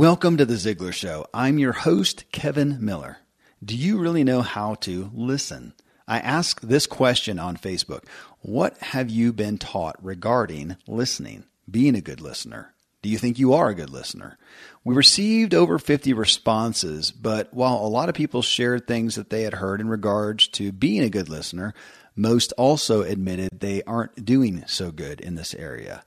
[0.00, 1.26] Welcome to The Ziglar Show.
[1.34, 3.18] I'm your host, Kevin Miller.
[3.62, 5.74] Do you really know how to listen?
[6.08, 8.04] I ask this question on Facebook
[8.40, 12.72] What have you been taught regarding listening, being a good listener?
[13.02, 14.38] Do you think you are a good listener?
[14.84, 19.42] We received over 50 responses, but while a lot of people shared things that they
[19.42, 21.74] had heard in regards to being a good listener,
[22.16, 26.04] most also admitted they aren't doing so good in this area.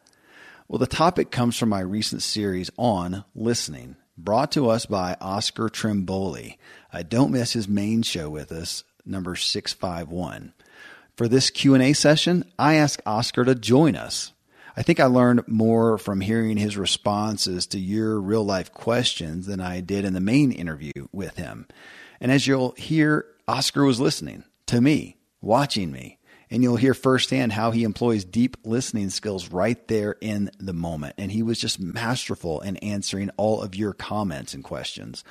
[0.68, 5.68] Well, the topic comes from my recent series on listening, brought to us by Oscar
[5.68, 6.58] Trimboli.
[6.92, 10.54] Uh, don't miss his main show with us, number 651.
[11.18, 14.32] For this Q&A session, I asked Oscar to join us.
[14.76, 19.60] I think I learned more from hearing his responses to your real life questions than
[19.60, 21.68] I did in the main interview with him.
[22.20, 26.18] And as you'll hear, Oscar was listening to me, watching me,
[26.54, 31.16] and you'll hear firsthand how he employs deep listening skills right there in the moment.
[31.18, 35.24] And he was just masterful in answering all of your comments and questions.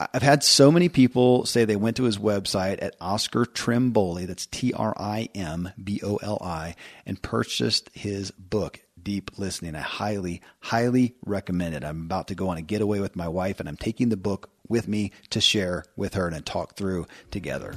[0.00, 4.46] I've had so many people say they went to his website at Oscar Trimboli, that's
[4.46, 6.74] T R I M B O L I,
[7.06, 9.76] and purchased his book, Deep Listening.
[9.76, 11.84] I highly, highly recommend it.
[11.84, 14.50] I'm about to go on a getaway with my wife, and I'm taking the book
[14.68, 17.74] with me to share with her and talk through together.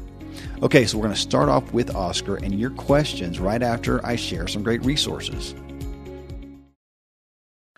[0.61, 4.15] Okay, so we're going to start off with Oscar and your questions right after I
[4.15, 5.55] share some great resources.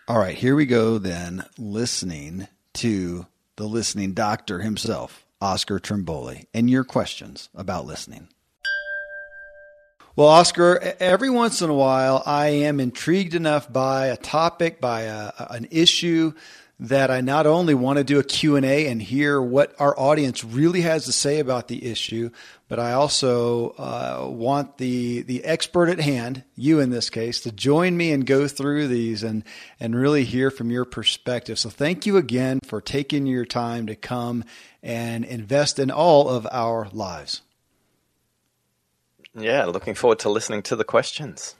[0.06, 3.26] All right, here we go then, listening to
[3.56, 8.28] the listening doctor himself, Oscar Trimboli, and your questions about listening.
[10.16, 15.02] Well, Oscar, every once in a while, I am intrigued enough by a topic, by
[15.02, 16.34] a, an issue
[16.80, 20.80] that I not only want to do a Q&A and hear what our audience really
[20.80, 22.30] has to say about the issue,
[22.68, 27.52] but I also uh, want the the expert at hand, you in this case, to
[27.52, 29.44] join me and go through these and
[29.78, 31.58] and really hear from your perspective.
[31.58, 34.44] So thank you again for taking your time to come
[34.82, 37.42] and invest in all of our lives.
[39.36, 41.54] Yeah, looking forward to listening to the questions.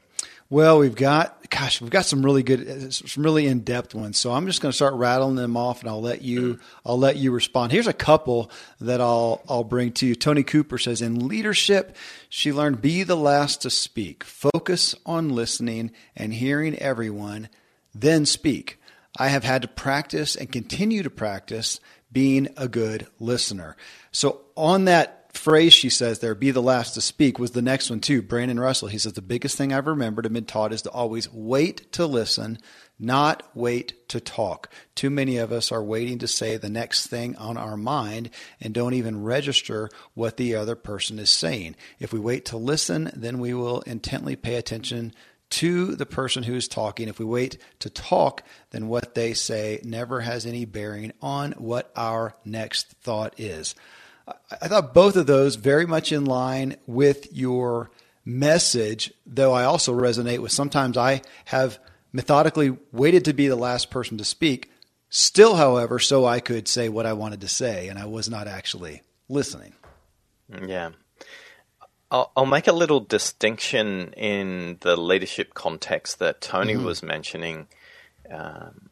[0.47, 4.19] Well, we've got, gosh, we've got some really good, some really in depth ones.
[4.19, 7.15] So I'm just going to start rattling them off, and I'll let you, I'll let
[7.15, 7.71] you respond.
[7.71, 10.13] Here's a couple that I'll, I'll bring to you.
[10.13, 11.95] Tony Cooper says, in leadership,
[12.29, 17.49] she learned be the last to speak, focus on listening and hearing everyone,
[17.95, 18.79] then speak.
[19.17, 21.79] I have had to practice and continue to practice
[22.11, 23.75] being a good listener.
[24.11, 27.91] So on that phrase she says there, be the last to speak, was the next
[27.91, 28.23] one too.
[28.23, 31.31] Brandon Russell, he says, the biggest thing I've remembered and been taught is to always
[31.31, 32.57] wait to listen,
[32.97, 34.73] not wait to talk.
[34.95, 38.73] Too many of us are waiting to say the next thing on our mind and
[38.73, 41.75] don't even register what the other person is saying.
[41.99, 45.13] If we wait to listen, then we will intently pay attention
[45.51, 47.07] to the person who is talking.
[47.07, 48.41] If we wait to talk,
[48.71, 53.75] then what they say never has any bearing on what our next thought is.
[54.27, 57.91] I thought both of those very much in line with your
[58.23, 61.77] message, though I also resonate with sometimes I have
[62.11, 64.71] methodically waited to be the last person to speak,
[65.09, 68.47] still, however, so I could say what I wanted to say, and I was not
[68.47, 69.73] actually listening.
[70.49, 70.91] Yeah.
[72.09, 76.85] I'll, I'll make a little distinction in the leadership context that Tony mm-hmm.
[76.85, 77.67] was mentioning.
[78.31, 78.89] Um,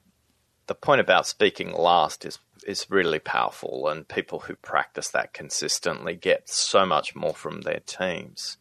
[0.67, 6.15] the point about speaking last is is really powerful, and people who practice that consistently
[6.15, 8.57] get so much more from their teams.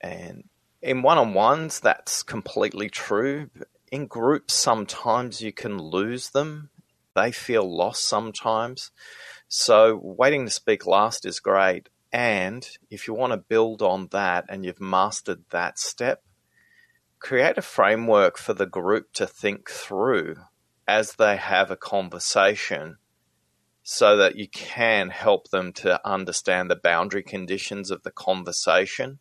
[0.00, 0.44] And
[0.82, 3.50] in one on ones, that's completely true.
[3.90, 6.70] In groups, sometimes you can lose them,
[7.14, 8.92] they feel lost sometimes.
[9.48, 11.88] So, waiting to speak last is great.
[12.12, 16.22] And if you want to build on that and you've mastered that step,
[17.18, 20.36] create a framework for the group to think through
[20.86, 22.98] as they have a conversation
[23.82, 29.18] so that you can help them to understand the boundary conditions of the conversation,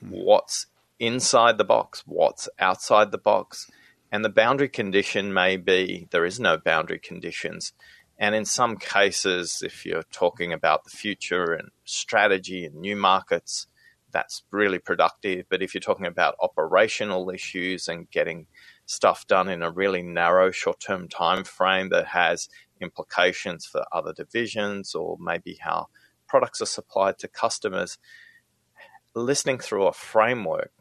[0.00, 0.10] hmm.
[0.10, 0.66] what's
[0.98, 3.70] inside the box, what's outside the box.
[4.10, 7.72] And the boundary condition may be there is no boundary conditions.
[8.18, 13.66] And in some cases, if you're talking about the future and strategy and new markets,
[14.12, 15.46] that's really productive.
[15.48, 18.46] But if you're talking about operational issues and getting
[18.92, 22.48] stuff done in a really narrow short-term time frame that has
[22.80, 25.86] implications for other divisions or maybe how
[26.28, 27.96] products are supplied to customers.
[29.14, 30.72] Listening through a framework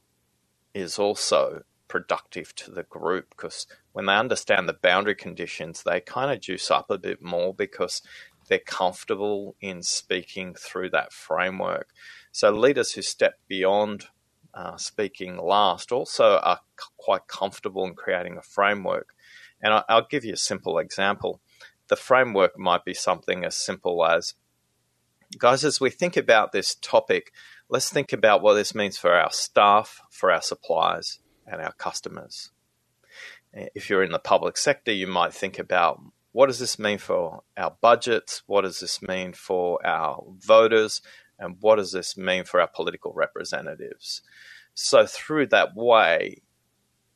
[0.73, 6.31] is also productive to the group because when they understand the boundary conditions they kind
[6.31, 8.01] of juice up a bit more because
[8.47, 11.87] they're comfortable in speaking through that framework.
[12.31, 14.07] So leaders who step beyond
[14.53, 19.13] uh, speaking last also are c- quite comfortable in creating a framework.
[19.62, 21.42] And I, I'll give you a simple example.
[21.88, 24.33] The framework might be something as simple as
[25.38, 27.31] guys, as we think about this topic,
[27.69, 32.50] let's think about what this means for our staff, for our suppliers, and our customers.
[33.54, 36.01] If you're in the public sector, you might think about
[36.31, 38.44] what does this mean for our budgets?
[38.45, 41.01] What does this mean for our voters?
[41.41, 44.21] And what does this mean for our political representatives?
[44.75, 46.41] So, through that way,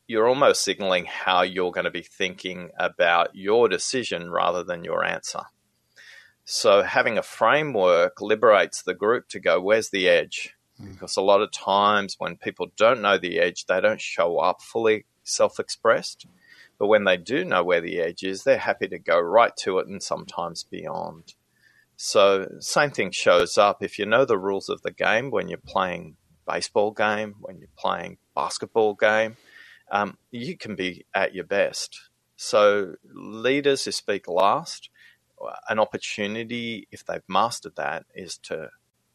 [0.08, 5.06] you're almost signaling how you're going to be thinking about your decision rather than your
[5.06, 5.44] answer.
[6.44, 10.56] So, having a framework liberates the group to go, where's the edge?
[10.82, 10.94] Mm.
[10.94, 14.62] Because a lot of times when people don't know the edge, they don't show up
[14.62, 16.28] fully self expressed.
[16.78, 19.80] But when they do know where the edge is, they're happy to go right to
[19.80, 21.36] it and sometimes beyond.
[21.98, 25.58] So, same thing shows up if you know the rules of the game when you're
[25.58, 29.38] playing baseball game, when you're playing basketball game,
[29.92, 32.10] um, you can be at your best.
[32.36, 34.90] So, leaders who speak last,
[35.70, 38.70] an opportunity, if they've mastered that, is to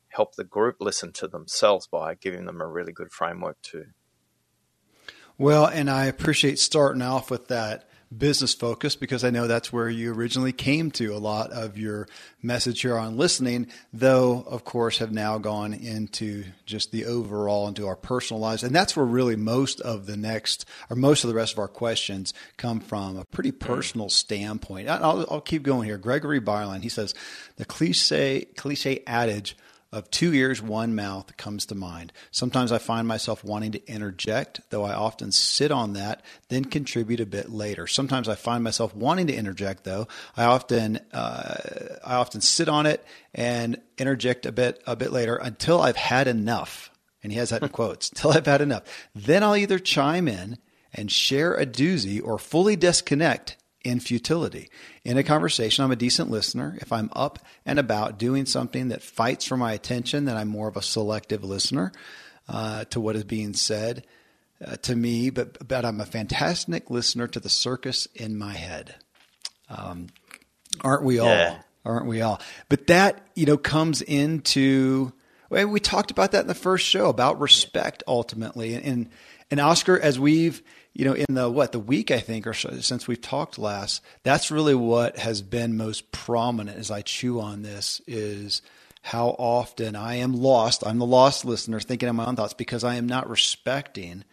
[0.09, 3.87] help the group listen to themselves by giving them a really good framework too.
[5.39, 9.89] Well, and I appreciate starting off with that business focus because I know that's where
[9.89, 12.09] you originally came to a lot of your
[12.43, 17.87] message here on listening, though, of course, have now gone into just the overall, into
[17.87, 18.65] our personal lives.
[18.65, 21.69] And that's where really most of the next, or most of the rest of our
[21.69, 23.61] questions come from a pretty mm.
[23.61, 24.89] personal standpoint.
[24.89, 25.99] I'll, I'll keep going here.
[25.99, 27.15] Gregory Byline, he says,
[27.57, 29.57] the cliche, cliche adage,
[29.93, 32.13] of two ears, one mouth comes to mind.
[32.31, 37.19] Sometimes I find myself wanting to interject, though I often sit on that, then contribute
[37.19, 37.89] a bit later.
[37.89, 40.07] Sometimes I find myself wanting to interject, though
[40.37, 43.05] I often uh, I often sit on it
[43.35, 46.91] and interject a bit a bit later until I've had enough.
[47.23, 48.11] And he has that in quotes.
[48.11, 48.85] Until I've had enough,
[49.15, 50.59] then I'll either chime in
[50.95, 54.69] and share a doozy or fully disconnect in futility.
[55.05, 56.77] In a conversation, I'm a decent listener.
[56.81, 60.69] If I'm up and about doing something that fights for my attention, then I'm more
[60.69, 61.93] of a selective listener
[62.49, 64.05] uh, to what is being said
[64.65, 68.97] uh, to me, but, but I'm a fantastic listener to the circus in my head.
[69.69, 70.09] Um,
[70.83, 71.29] aren't we all?
[71.29, 71.63] Yeah.
[71.85, 72.41] Aren't we all?
[72.69, 75.13] But that, you know, comes into,
[75.49, 78.75] well, we talked about that in the first show about respect ultimately.
[78.75, 79.09] And,
[79.51, 80.63] and Oscar, as we've,
[81.01, 84.03] you know, in the what the week I think or so since we've talked last,
[84.23, 88.61] that's really what has been most prominent as I chew on this is
[89.01, 90.87] how often I am lost.
[90.87, 94.25] I'm the lost listener thinking of my own thoughts because I am not respecting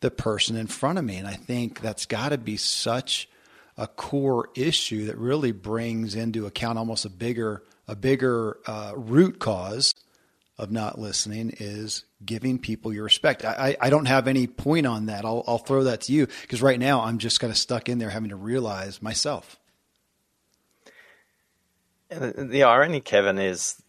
[0.00, 1.16] the person in front of me.
[1.16, 3.28] And I think that's got to be such
[3.76, 9.38] a core issue that really brings into account almost a bigger a bigger uh, root
[9.38, 9.94] cause
[10.58, 13.44] of not listening is giving people your respect.
[13.44, 15.24] I, I don't have any point on that.
[15.24, 17.98] I'll, I'll throw that to you because right now I'm just kind of stuck in
[17.98, 19.58] there having to realize myself.
[22.08, 23.82] The irony, Kevin, is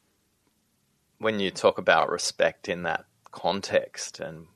[1.19, 4.47] when you talk about respect in that context and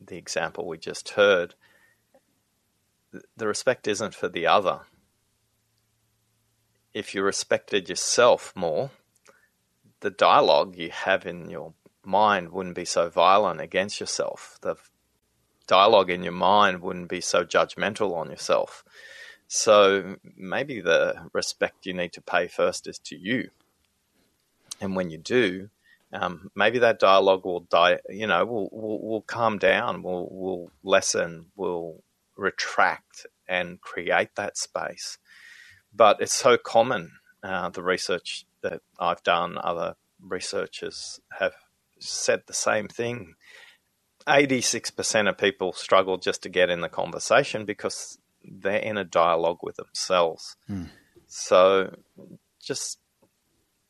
[0.00, 1.54] the example we just heard,
[3.36, 4.80] the respect isn't for the other.
[6.92, 8.90] If you respected yourself more,
[10.04, 11.72] the dialogue you have in your
[12.04, 14.58] mind wouldn't be so violent against yourself.
[14.60, 14.76] The
[15.66, 18.84] dialogue in your mind wouldn't be so judgmental on yourself.
[19.48, 23.48] So maybe the respect you need to pay first is to you.
[24.78, 25.70] And when you do,
[26.12, 30.70] um, maybe that dialogue will die, you know, will, will, will calm down, will, will
[30.82, 32.02] lessen, will
[32.36, 35.16] retract and create that space.
[35.94, 37.12] But it's so common,
[37.42, 41.54] uh, the research that I've done, other researchers have
[42.00, 43.34] said the same thing.
[44.26, 49.58] 86% of people struggle just to get in the conversation because they're in a dialogue
[49.62, 50.56] with themselves.
[50.68, 50.88] Mm.
[51.26, 51.94] So
[52.60, 52.98] just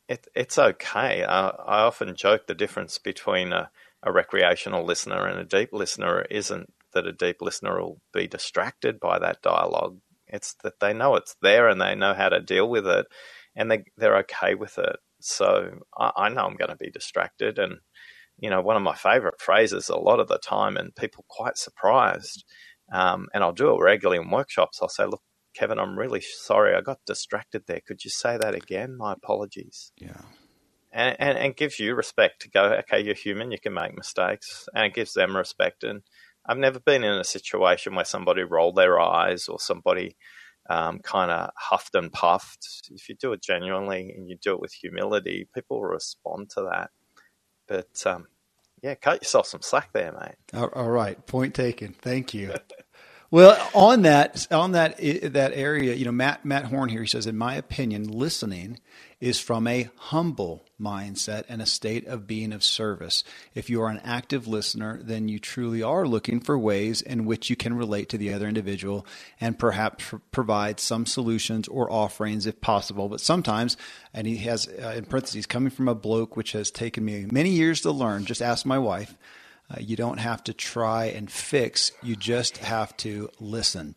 [0.07, 1.23] it, it's okay.
[1.23, 3.71] I, I, often joke the difference between a,
[4.03, 8.99] a, recreational listener and a deep listener isn't that a deep listener will be distracted
[8.99, 9.97] by that dialogue.
[10.27, 13.07] It's that they know it's there and they know how to deal with it
[13.55, 14.97] and they, they're okay with it.
[15.21, 17.57] So I, I know I'm going to be distracted.
[17.57, 17.79] And,
[18.37, 21.57] you know, one of my favorite phrases a lot of the time, and people quite
[21.57, 22.43] surprised,
[22.91, 24.79] um, and I'll do it regularly in workshops.
[24.81, 25.21] I'll say, look,
[25.55, 26.75] Kevin, I'm really sorry.
[26.75, 27.79] I got distracted there.
[27.85, 28.97] Could you say that again?
[28.97, 29.93] My apologies.
[29.97, 30.21] Yeah.
[30.91, 34.67] And, and, and gives you respect to go, okay, you're human, you can make mistakes.
[34.73, 35.83] And it gives them respect.
[35.83, 36.01] And
[36.45, 40.15] I've never been in a situation where somebody rolled their eyes or somebody
[40.69, 42.89] um, kind of huffed and puffed.
[42.91, 46.67] If you do it genuinely and you do it with humility, people will respond to
[46.71, 46.91] that.
[47.67, 48.27] But um,
[48.81, 50.69] yeah, cut yourself some slack there, mate.
[50.73, 51.93] all right, point taken.
[51.93, 52.53] Thank you.
[53.35, 54.95] well, on that on that
[55.33, 58.79] that area, you know, Matt Matt Horn here he says, in my opinion, listening
[59.19, 63.25] is from a humble mindset and a state of being of service.
[63.53, 67.49] If you are an active listener, then you truly are looking for ways in which
[67.49, 69.05] you can relate to the other individual
[69.41, 73.09] and perhaps provide some solutions or offerings if possible.
[73.09, 73.75] But sometimes,
[74.13, 77.49] and he has uh, in parentheses, coming from a bloke which has taken me many
[77.49, 78.23] years to learn.
[78.23, 79.17] Just ask my wife.
[79.69, 83.95] Uh, you don't have to try and fix, you just have to listen.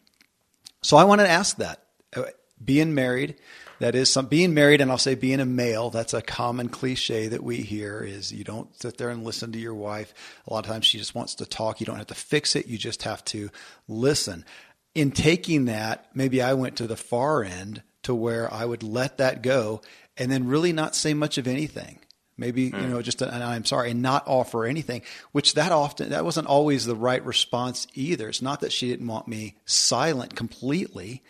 [0.82, 1.82] So I want to ask that.
[2.16, 2.24] Uh,
[2.64, 3.36] being married,
[3.78, 7.28] that is some being married, and I'll say being a male, that's a common cliche
[7.28, 10.12] that we hear is you don't sit there and listen to your wife.
[10.46, 11.80] A lot of times she just wants to talk.
[11.80, 13.50] You don't have to fix it, you just have to
[13.86, 14.44] listen.
[14.94, 19.18] In taking that, maybe I went to the far end to where I would let
[19.18, 19.82] that go
[20.16, 22.00] and then really not say much of anything
[22.38, 22.80] maybe mm.
[22.80, 25.02] you know just and i'm sorry and not offer anything
[25.32, 29.06] which that often that wasn't always the right response either it's not that she didn't
[29.06, 31.22] want me silent completely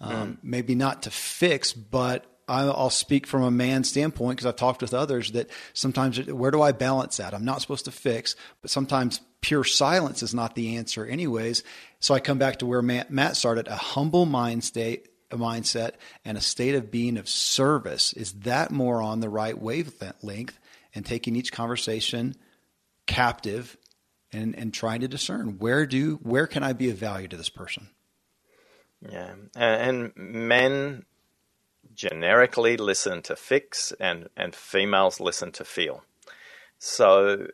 [0.00, 0.38] um, mm.
[0.42, 4.92] maybe not to fix but I'll speak from a man's standpoint because I've talked with
[4.92, 7.32] others that sometimes where do I balance that?
[7.32, 11.62] I'm not supposed to fix, but sometimes pure silence is not the answer, anyways.
[12.00, 15.92] So I come back to where Matt started a humble mind state, mindset
[16.24, 20.58] and a state of being of service is that more on the right wavelength
[20.94, 22.34] and taking each conversation
[23.06, 23.76] captive
[24.32, 27.48] and, and trying to discern where do where can I be of value to this
[27.48, 27.88] person?
[29.00, 31.04] Yeah, uh, and men
[31.94, 36.02] generically listen to fix, and and females listen to feel.
[36.78, 37.48] So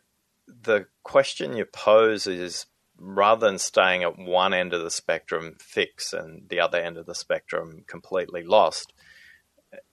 [0.47, 2.65] the question you pose is
[3.01, 7.07] rather than staying at one end of the spectrum fixed and the other end of
[7.07, 8.93] the spectrum completely lost,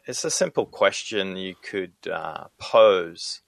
[0.07, 3.41] it's a simple question you could uh, pose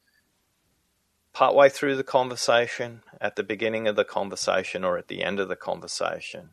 [1.33, 5.49] partway through the conversation, at the beginning of the conversation, or at the end of
[5.49, 6.51] the conversation.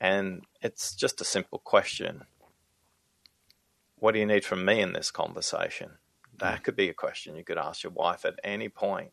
[0.00, 2.24] And it's just a simple question
[3.96, 5.98] What do you need from me in this conversation?
[6.38, 9.10] That could be a question you could ask your wife at any point.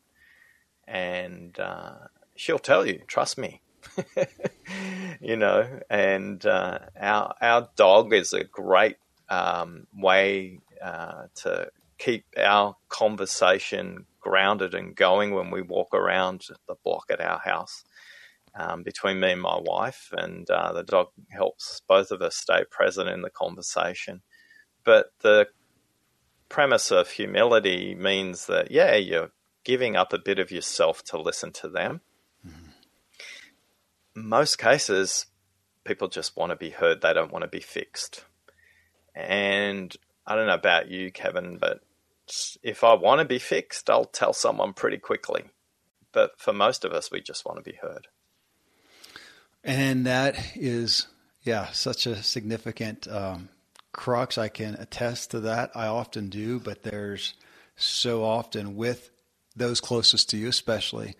[0.87, 3.61] And uh, she'll tell you, trust me.
[5.21, 8.97] you know, and uh, our our dog is a great
[9.29, 16.75] um, way uh, to keep our conversation grounded and going when we walk around the
[16.83, 17.83] block at our house.
[18.57, 22.63] Um, between me and my wife, and uh, the dog helps both of us stay
[22.71, 24.21] present in the conversation.
[24.85, 25.49] But the
[26.47, 29.31] premise of humility means that, yeah, you're
[29.65, 31.99] giving up a bit of yourself to listen to them
[34.15, 35.25] most cases,
[35.83, 37.01] people just want to be heard.
[37.01, 38.23] They don't want to be fixed.
[39.13, 39.95] And
[40.25, 41.81] I don't know about you, Kevin, but
[42.63, 45.43] if I want to be fixed, I'll tell someone pretty quickly.
[46.11, 48.07] But for most of us, we just want to be heard.
[49.63, 51.07] And that is,
[51.43, 53.49] yeah, such a significant um,
[53.91, 54.37] crux.
[54.37, 55.71] I can attest to that.
[55.75, 57.33] I often do, but there's
[57.75, 59.09] so often with
[59.55, 61.15] those closest to you, especially,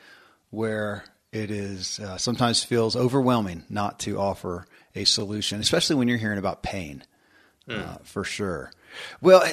[0.50, 4.65] where it is uh, sometimes feels overwhelming not to offer
[4.96, 7.04] a solution, especially when you're hearing about pain,
[7.68, 7.86] mm.
[7.86, 8.72] uh, for sure.
[9.20, 9.44] Well,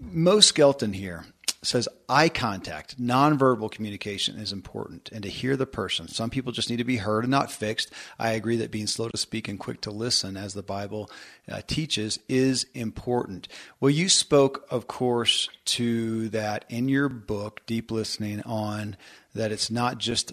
[0.00, 1.24] Mo Skelton here
[1.62, 6.06] says eye contact, nonverbal communication is important and to hear the person.
[6.06, 7.92] Some people just need to be heard and not fixed.
[8.20, 11.10] I agree that being slow to speak and quick to listen, as the Bible
[11.50, 13.48] uh, teaches, is important.
[13.80, 18.96] Well, you spoke, of course, to that in your book, Deep Listening, on
[19.34, 20.32] that it's not just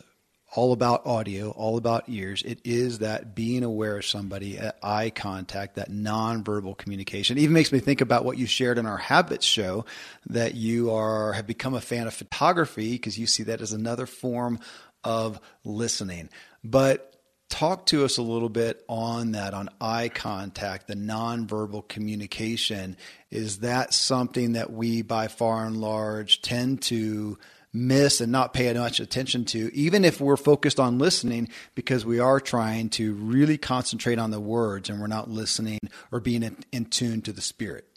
[0.55, 2.43] all about audio, all about ears.
[2.43, 7.37] It is that being aware of somebody, uh, eye contact, that nonverbal communication.
[7.37, 9.85] It even makes me think about what you shared in our habits show
[10.27, 14.05] that you are have become a fan of photography because you see that as another
[14.05, 14.59] form
[15.03, 16.29] of listening.
[16.63, 17.09] But
[17.49, 22.97] talk to us a little bit on that on eye contact the nonverbal communication
[23.29, 27.37] is that something that we by far and large tend to
[27.73, 32.19] miss and not pay much attention to, even if we're focused on listening, because we
[32.19, 35.79] are trying to really concentrate on the words and we're not listening
[36.11, 37.87] or being in, in tune to the spirit.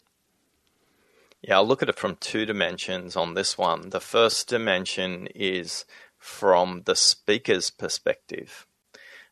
[1.41, 3.91] Yeah, I'll look at it from two dimensions on this one.
[3.91, 5.85] The first dimension is
[6.17, 8.65] from the speaker's perspective.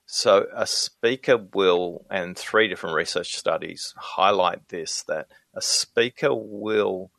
[0.05, 7.09] So, a speaker will, and three different research studies highlight this that a speaker will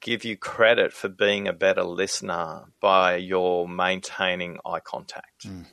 [0.00, 5.46] give you credit for being a better listener by your maintaining eye contact.
[5.46, 5.66] Mm.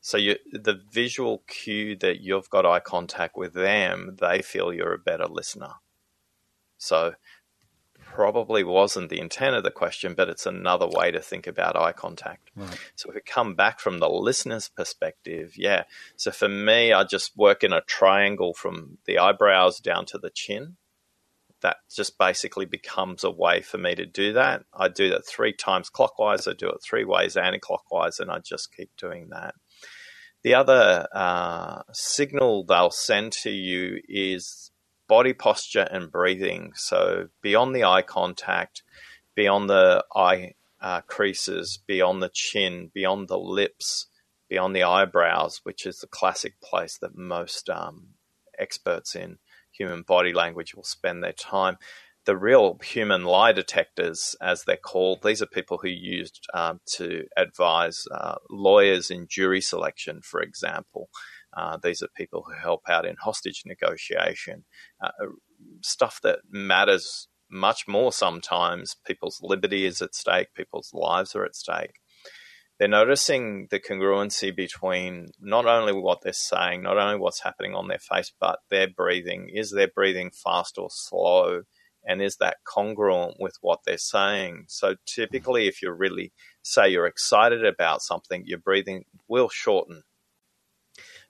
[0.00, 4.92] So you, the visual cue that you've got eye contact with them, they feel you're
[4.92, 5.74] a better listener.
[6.76, 7.14] So
[8.14, 11.92] probably wasn't the intent of the question, but it's another way to think about eye
[11.92, 12.50] contact.
[12.54, 12.78] Right.
[12.94, 15.84] So if we come back from the listener's perspective, yeah.
[16.16, 20.30] So for me, I just work in a triangle from the eyebrows down to the
[20.30, 20.76] chin.
[21.64, 24.64] That just basically becomes a way for me to do that.
[24.74, 26.46] I do that three times clockwise.
[26.46, 29.54] I do it three ways anti-clockwise, and I just keep doing that.
[30.42, 34.70] The other uh, signal they'll send to you is
[35.08, 36.72] body posture and breathing.
[36.74, 38.82] So beyond the eye contact,
[39.34, 40.52] beyond the eye
[40.82, 44.08] uh, creases, beyond the chin, beyond the lips,
[44.50, 48.08] beyond the eyebrows, which is the classic place that most um,
[48.58, 49.38] experts in
[49.76, 51.76] human body language will spend their time.
[52.26, 57.24] The real human lie detectors, as they're called, these are people who used um, to
[57.36, 61.10] advise uh, lawyers in jury selection, for example.
[61.54, 64.64] Uh, these are people who help out in hostage negotiation,
[65.02, 65.10] uh,
[65.82, 68.96] stuff that matters much more sometimes.
[69.06, 72.00] People's liberty is at stake, people's lives are at stake.
[72.78, 77.88] They're noticing the congruency between not only what they're saying, not only what's happening on
[77.88, 79.50] their face, but their breathing.
[79.52, 81.62] Is their breathing fast or slow?
[82.06, 84.64] And is that congruent with what they're saying?
[84.68, 90.02] So typically, if you're really say you're excited about something, your breathing will shorten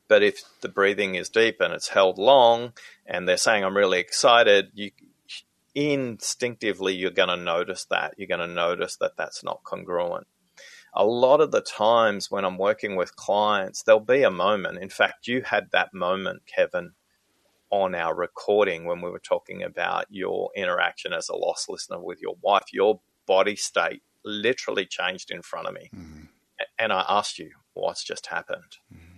[0.09, 2.73] but if the breathing is deep and it's held long,
[3.07, 4.91] and they're saying, I'm really excited, you
[5.75, 8.15] instinctively you're going to notice that.
[8.17, 10.27] You're going to notice that that's not congruent.
[10.95, 14.79] A lot of the times when I'm working with clients, there'll be a moment.
[14.79, 16.93] In fact, you had that moment, Kevin,
[17.71, 22.23] on our recording when we were talking about your interaction as a lost listener with
[22.23, 22.65] your wife.
[22.73, 25.91] Your body state literally changed in front of me.
[25.95, 26.25] Mm-hmm.
[26.79, 28.79] And I asked you, what's just happened?
[28.93, 29.15] Mm-hmm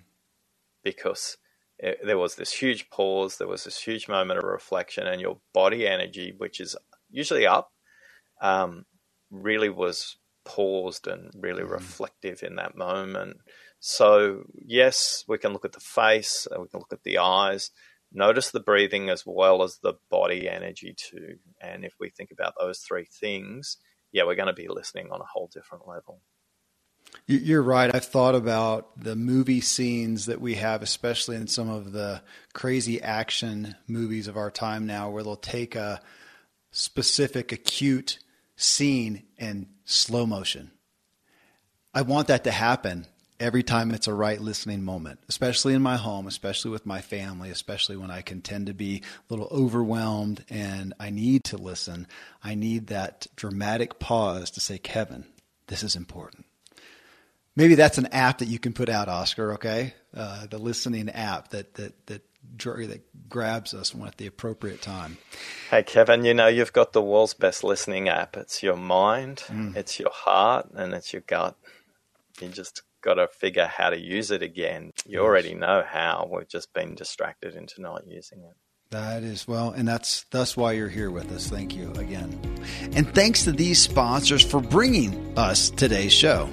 [0.86, 1.36] because
[1.80, 5.38] it, there was this huge pause, there was this huge moment of reflection, and your
[5.52, 6.76] body energy, which is
[7.10, 7.72] usually up,
[8.40, 8.86] um,
[9.32, 11.70] really was paused and really mm.
[11.70, 13.36] reflective in that moment.
[13.80, 17.70] So, yes, we can look at the face, we can look at the eyes,
[18.12, 21.36] notice the breathing as well as the body energy, too.
[21.60, 23.76] And if we think about those three things,
[24.12, 26.22] yeah, we're going to be listening on a whole different level.
[27.26, 27.94] You're right.
[27.94, 33.00] I've thought about the movie scenes that we have, especially in some of the crazy
[33.00, 36.00] action movies of our time now, where they'll take a
[36.72, 38.18] specific acute
[38.56, 40.70] scene in slow motion.
[41.94, 43.06] I want that to happen
[43.40, 47.48] every time it's a right listening moment, especially in my home, especially with my family,
[47.48, 52.06] especially when I can tend to be a little overwhelmed and I need to listen.
[52.44, 55.24] I need that dramatic pause to say, Kevin,
[55.68, 56.44] this is important
[57.56, 59.54] maybe that's an app that you can put out, Oscar.
[59.54, 62.22] Okay, uh, the listening app that that that
[62.86, 65.18] that grabs us when at the appropriate time.
[65.70, 68.36] Hey, Kevin, you know you've got the world's best listening app.
[68.36, 69.76] It's your mind, mm.
[69.76, 71.56] it's your heart, and it's your gut.
[72.40, 74.92] You just got to figure how to use it again.
[75.06, 75.20] You yes.
[75.20, 76.28] already know how.
[76.30, 78.56] We've just been distracted into not using it.
[78.90, 81.48] That is well, and that's that's why you're here with us.
[81.48, 82.38] Thank you again,
[82.92, 86.48] and thanks to these sponsors for bringing us today's show.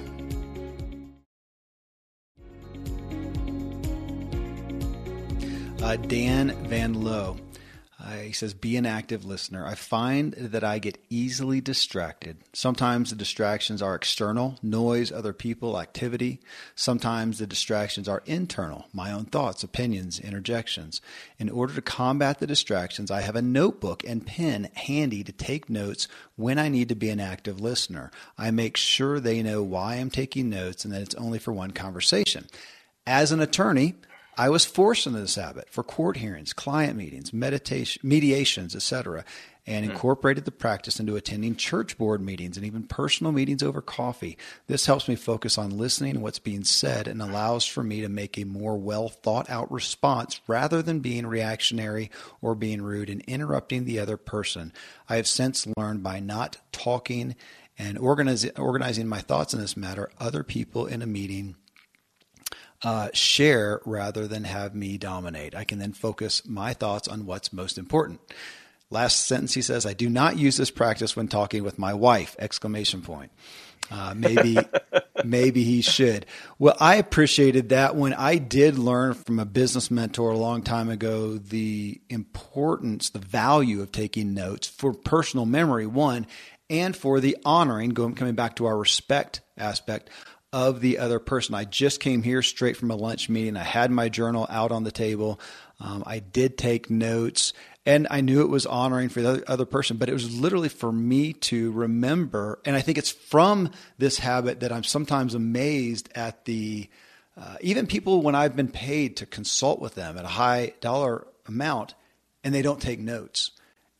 [5.94, 7.36] Uh, Dan Van Lowe.
[8.02, 9.64] Uh, he says, Be an active listener.
[9.64, 12.38] I find that I get easily distracted.
[12.52, 16.40] Sometimes the distractions are external noise, other people, activity.
[16.74, 21.00] Sometimes the distractions are internal my own thoughts, opinions, interjections.
[21.38, 25.70] In order to combat the distractions, I have a notebook and pen handy to take
[25.70, 28.10] notes when I need to be an active listener.
[28.36, 31.70] I make sure they know why I'm taking notes and that it's only for one
[31.70, 32.48] conversation.
[33.06, 33.94] As an attorney,
[34.36, 39.24] I was forced into this habit for court hearings, client meetings, meditation, mediations, etc.,
[39.66, 39.92] and hmm.
[39.92, 44.36] incorporated the practice into attending church board meetings and even personal meetings over coffee.
[44.66, 48.08] This helps me focus on listening to what's being said and allows for me to
[48.08, 52.10] make a more well thought out response rather than being reactionary
[52.42, 54.72] or being rude and interrupting the other person.
[55.08, 57.36] I have since learned by not talking
[57.78, 61.56] and organizing my thoughts in this matter, other people in a meeting
[62.82, 65.54] uh, share rather than have me dominate.
[65.54, 68.20] I can then focus my thoughts on what's most important.
[68.90, 72.36] Last sentence he says, I do not use this practice when talking with my wife!
[72.38, 73.32] Exclamation point.
[73.90, 74.56] Uh, maybe,
[75.24, 76.26] maybe he should.
[76.58, 80.88] Well, I appreciated that when I did learn from a business mentor a long time
[80.88, 86.26] ago the importance, the value of taking notes for personal memory, one,
[86.70, 90.08] and for the honoring, going coming back to our respect aspect
[90.54, 91.52] of the other person.
[91.56, 93.56] I just came here straight from a lunch meeting.
[93.56, 95.40] I had my journal out on the table.
[95.80, 97.52] Um, I did take notes,
[97.84, 100.92] and I knew it was honoring for the other person, but it was literally for
[100.92, 102.60] me to remember.
[102.64, 106.88] And I think it's from this habit that I'm sometimes amazed at the,
[107.36, 111.26] uh, even people when I've been paid to consult with them at a high dollar
[111.48, 111.94] amount
[112.44, 113.50] and they don't take notes.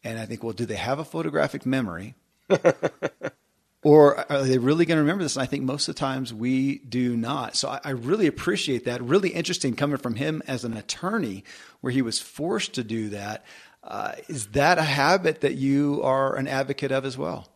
[0.05, 2.15] And I think, well, do they have a photographic memory?
[3.85, 5.37] or are they really going to remember this?
[5.37, 7.55] And I think most of the times we do not.
[7.55, 9.03] So I, I, really appreciate that.
[9.03, 11.45] Really interesting coming from him as an attorney,
[11.83, 13.45] where he was forced to do that.
[13.83, 17.47] Uh, is that a habit that you are an advocate of as well?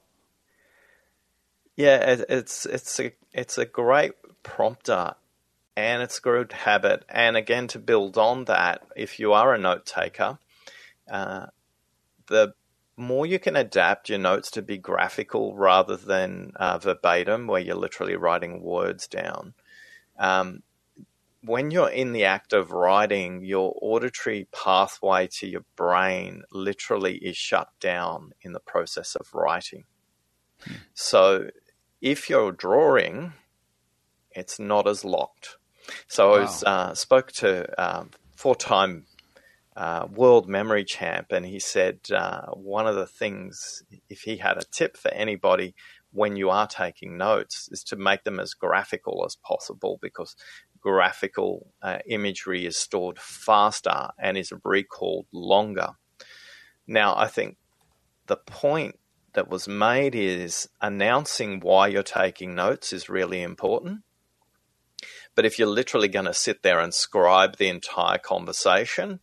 [1.76, 4.12] Yeah, it's it's a it's a great
[4.42, 5.14] prompter,
[5.76, 7.04] and it's a good habit.
[7.08, 10.38] And again, to build on that, if you are a note taker,
[11.10, 11.46] uh,
[12.26, 12.52] the
[12.98, 17.76] more you can adapt your notes to be graphical rather than uh, verbatim, where you're
[17.76, 19.54] literally writing words down.
[20.18, 20.62] Um,
[21.42, 27.36] when you're in the act of writing, your auditory pathway to your brain literally is
[27.36, 29.84] shut down in the process of writing.
[30.92, 31.50] So
[32.00, 33.34] if you're drawing,
[34.32, 35.56] it's not as locked.
[36.08, 36.34] So wow.
[36.34, 39.06] I was, uh, spoke to uh, four-time
[39.78, 44.58] uh, world memory champ, and he said uh, one of the things, if he had
[44.58, 45.72] a tip for anybody
[46.10, 50.34] when you are taking notes, is to make them as graphical as possible because
[50.80, 55.90] graphical uh, imagery is stored faster and is recalled longer.
[56.88, 57.56] Now, I think
[58.26, 58.98] the point
[59.34, 64.00] that was made is announcing why you're taking notes is really important.
[65.36, 69.20] But if you're literally going to sit there and scribe the entire conversation,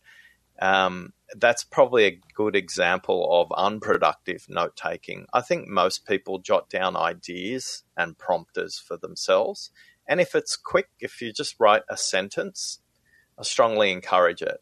[0.62, 5.26] um, that's probably a good example of unproductive note taking.
[5.34, 9.72] I think most people jot down ideas and prompters for themselves.
[10.08, 12.80] And if it's quick, if you just write a sentence,
[13.40, 14.62] I strongly encourage it.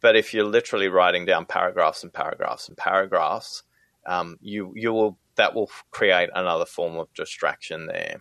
[0.00, 3.62] But if you're literally writing down paragraphs and paragraphs and paragraphs,
[4.06, 8.20] um, you you will that will create another form of distraction there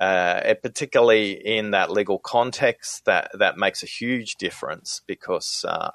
[0.00, 5.90] uh, particularly in that legal context, that that makes a huge difference because uh,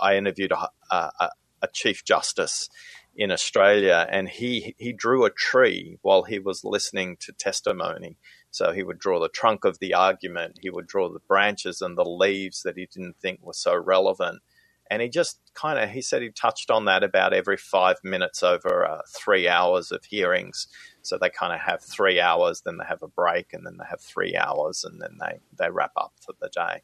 [0.00, 1.30] I interviewed a, a,
[1.62, 2.68] a, chief justice
[3.16, 8.18] in Australia, and he he drew a tree while he was listening to testimony.
[8.50, 11.96] So he would draw the trunk of the argument, he would draw the branches and
[11.96, 14.42] the leaves that he didn't think were so relevant,
[14.90, 18.42] and he just kind of he said he touched on that about every five minutes
[18.42, 20.66] over uh, three hours of hearings
[21.02, 23.84] so they kind of have three hours then they have a break and then they
[23.88, 26.82] have three hours and then they they wrap up for the day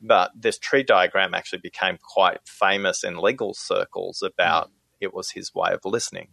[0.00, 4.72] but this tree diagram actually became quite famous in legal circles about mm.
[5.00, 6.28] it was his way of listening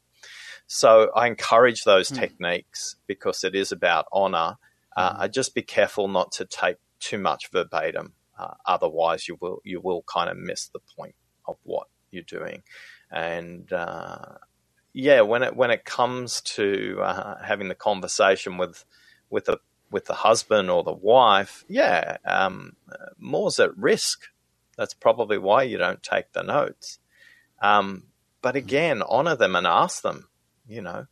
[0.68, 2.20] so i encourage those mm.
[2.20, 4.56] techniques because it is about honor
[4.96, 5.32] uh, mm.
[5.32, 10.04] just be careful not to take too much verbatim uh, otherwise, you will you will
[10.04, 11.16] kind of miss the point
[11.48, 12.64] of what you're doing.
[13.12, 14.38] And uh,
[14.94, 18.86] yeah, when it when it comes to uh, having the conversation with
[19.30, 19.58] with the
[19.92, 22.76] with the husband or the wife, yeah, um,
[23.18, 24.22] more's at risk.
[24.78, 27.00] That's probably why you don't take the notes.
[27.62, 28.06] Um,
[28.42, 30.30] but again, honor them and ask them.
[30.68, 31.08] You know,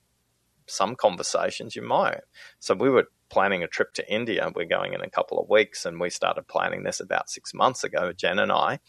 [0.68, 2.22] some conversations you might.
[2.60, 4.52] So we were planning a trip to India.
[4.56, 7.84] We're going in a couple of weeks, and we started planning this about six months
[7.84, 8.80] ago, Jen and I.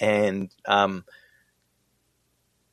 [0.00, 1.04] And um,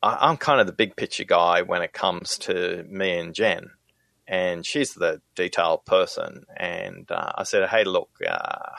[0.02, 3.70] I, am kind of the big picture guy when it comes to me and Jen,
[4.26, 6.44] and she's the detailed person.
[6.56, 8.76] And uh, I said, "Hey, look." Uh,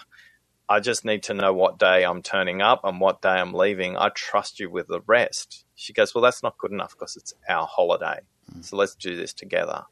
[0.70, 3.98] I just need to know what day I'm turning up and what day I'm leaving.
[3.98, 5.66] I trust you with the rest.
[5.76, 8.22] She goes, Well, that's not good enough because it's our holiday.
[8.56, 8.64] Mm.
[8.64, 9.84] So let's do this together.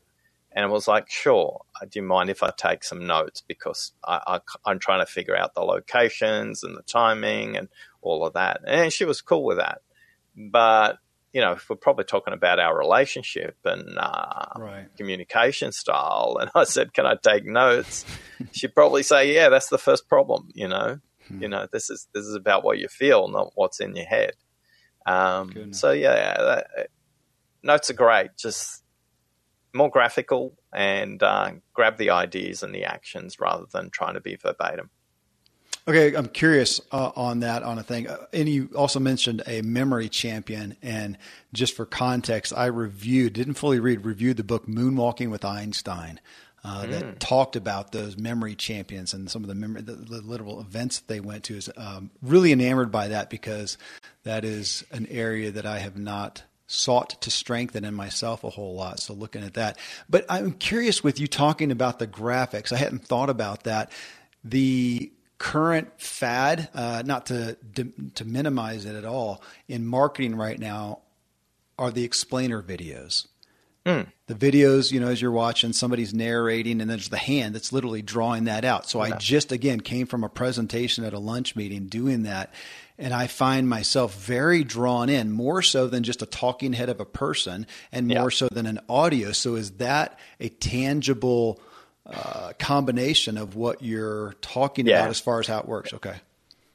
[0.52, 3.44] And it was like, sure, do you mind if I take some notes?
[3.48, 7.68] Because I, I, am trying to figure out the locations and the timing and
[8.02, 8.62] all of that.
[8.65, 9.82] And she was cool with that.
[10.36, 10.98] But,
[11.34, 14.88] you know, we're probably talking about our relationship and uh, right.
[14.98, 18.06] communication style, and I said, can I take notes?
[18.52, 21.00] She'd probably say, yeah, that's the first problem, you know.
[21.28, 21.42] Hmm.
[21.42, 24.34] You know, this is this is about what you feel, not what's in your head.
[25.06, 26.89] Um, so yeah, that,
[27.63, 28.32] notes are great.
[28.38, 28.84] Just
[29.74, 34.36] more graphical and uh, grab the ideas and the actions rather than trying to be
[34.36, 34.89] verbatim.
[35.88, 38.08] Okay, I'm curious uh, on that on a thing.
[38.08, 41.18] Uh, and you also mentioned a memory champion, and
[41.54, 46.20] just for context, I reviewed, didn't fully read, reviewed the book Moonwalking with Einstein.
[46.63, 46.92] Uh, mm.
[46.92, 51.00] That talked about those memory champions and some of the memory, the, the little events
[51.00, 51.56] that they went to.
[51.56, 53.78] Is um, really enamored by that because
[54.24, 58.76] that is an area that I have not sought to strengthen in myself a whole
[58.76, 59.00] lot.
[59.00, 59.80] So looking at that.
[60.08, 62.72] But I'm curious with you talking about the graphics.
[62.72, 63.92] I hadn't thought about that.
[64.44, 70.60] The current fad, uh, not to, to to minimize it at all, in marketing right
[70.60, 70.99] now,
[71.80, 73.25] are the explainer videos.
[73.86, 74.08] Mm.
[74.28, 78.02] The videos, you know, as you're watching, somebody's narrating, and there's the hand that's literally
[78.02, 78.88] drawing that out.
[78.89, 79.15] So yeah.
[79.15, 82.54] I just again came from a presentation at a lunch meeting doing that,
[82.97, 86.99] and I find myself very drawn in, more so than just a talking head of
[86.99, 88.30] a person, and more yeah.
[88.30, 89.32] so than an audio.
[89.32, 91.62] So is that a tangible?
[92.12, 95.00] Uh, combination of what you're talking yeah.
[95.00, 95.93] about as far as how it works.
[95.93, 96.15] Okay.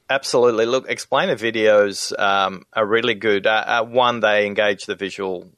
[0.09, 0.65] Absolutely.
[0.65, 3.47] Look, explainer videos um, are really good.
[3.47, 5.49] Uh, uh, one, they engage the visual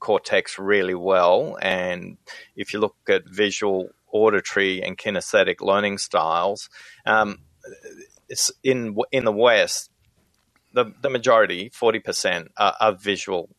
[0.00, 1.56] cortex really well.
[1.62, 2.18] And
[2.56, 6.68] if you look at visual, auditory, and kinesthetic learning styles,
[7.06, 7.38] um,
[8.64, 9.90] in in the West,
[10.72, 13.50] the, the majority, 40%, are, are visual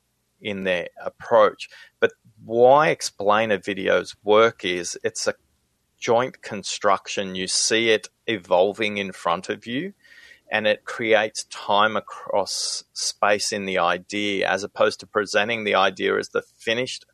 [0.41, 1.69] in their approach.
[1.99, 2.11] But
[2.43, 5.35] why explainer videos work is it's a
[6.03, 7.33] joint construction.
[7.33, 9.93] You see it evolving in front of you
[10.51, 16.17] and it creates time across space in the idea as opposed to presenting the idea
[16.17, 17.05] as the finished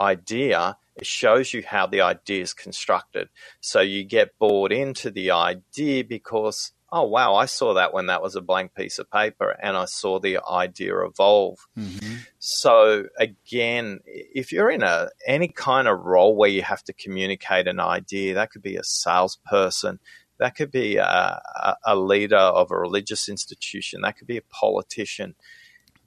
[0.00, 3.28] idea it shows you how the idea is constructed
[3.60, 8.22] so you get bored into the idea because oh wow i saw that when that
[8.22, 12.16] was a blank piece of paper and i saw the idea evolve mm-hmm.
[12.38, 17.66] so again if you're in a any kind of role where you have to communicate
[17.66, 19.98] an idea that could be a salesperson
[20.40, 21.42] that could be a,
[21.84, 24.00] a leader of a religious institution.
[24.00, 25.34] That could be a politician.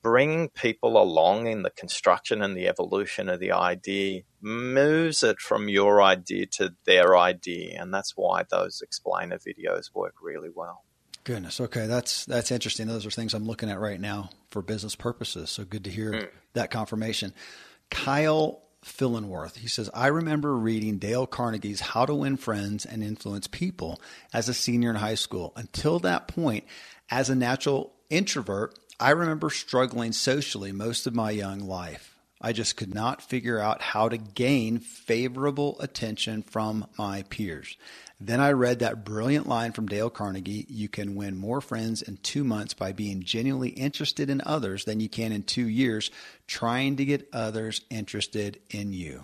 [0.04, 5.70] Bringing people along in the construction and the evolution of the idea moves it from
[5.70, 10.84] your idea to their idea, and that's why those explainer videos work really well.
[11.24, 11.62] Goodness.
[11.62, 12.88] Okay, that's that's interesting.
[12.88, 15.50] Those are things I'm looking at right now for business purposes.
[15.50, 16.28] So good to hear mm.
[16.54, 17.34] that confirmation.
[17.90, 19.58] Kyle Fillenworth.
[19.58, 24.02] He says, I remember reading Dale Carnegie's How to Win Friends and Influence People
[24.34, 25.54] as a senior in high school.
[25.56, 26.66] Until that point,
[27.10, 32.16] as a natural introvert, I remember struggling socially most of my young life.
[32.40, 37.78] I just could not figure out how to gain favorable attention from my peers.
[38.20, 42.18] Then I read that brilliant line from Dale Carnegie You can win more friends in
[42.18, 46.12] two months by being genuinely interested in others than you can in two years
[46.46, 49.24] trying to get others interested in you.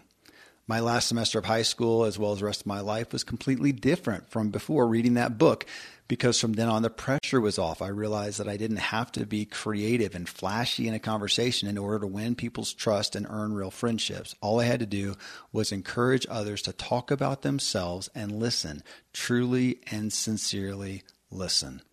[0.66, 3.24] My last semester of high school, as well as the rest of my life, was
[3.24, 5.66] completely different from before reading that book
[6.10, 7.82] because from then on the pressure was off.
[7.82, 11.78] I realized that I didn't have to be creative and flashy in a conversation in
[11.78, 14.36] order to win people's trust and earn real friendships.
[14.42, 15.16] All I had to do
[15.54, 21.84] was encourage others to talk about themselves and listen, truly and sincerely listen.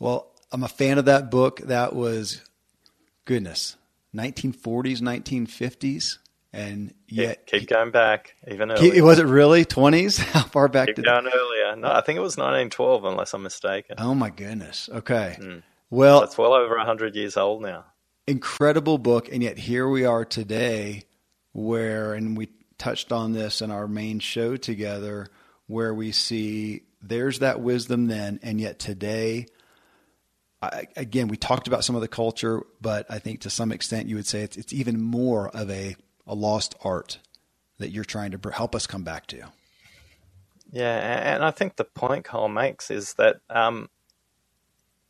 [0.00, 1.60] Well, I'm a fan of that book.
[1.60, 2.42] That was
[3.24, 3.76] goodness,
[4.12, 6.18] 1940s, 1950s
[6.52, 9.04] and yet keep, keep going back even earlier.
[9.04, 10.18] Was it really twenties?
[10.18, 10.86] How far back?
[10.86, 11.26] Keep did going
[11.68, 11.80] earlier.
[11.80, 13.96] No, I think it was 1912, unless I'm mistaken.
[13.98, 14.88] Oh my goodness.
[14.92, 15.36] Okay.
[15.38, 15.62] Mm.
[15.90, 17.84] Well, it's well over hundred years old now.
[18.26, 21.04] Incredible book, and yet here we are today,
[21.52, 25.28] where and we touched on this in our main show together,
[25.66, 29.46] where we see there's that wisdom then, and yet today.
[30.60, 34.08] I, again, we talked about some of the culture, but I think to some extent
[34.08, 35.94] you would say it's, it's even more of a
[36.26, 37.18] a lost art
[37.78, 39.44] that you're trying to help us come back to.
[40.70, 43.88] Yeah, and I think the point Cole makes is that um,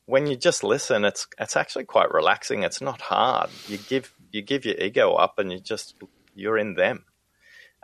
[0.06, 2.62] when you just listen, it's it's actually quite relaxing.
[2.62, 3.50] It's not hard.
[3.66, 6.00] You give you give your ego up, and you just
[6.34, 7.04] you're in them.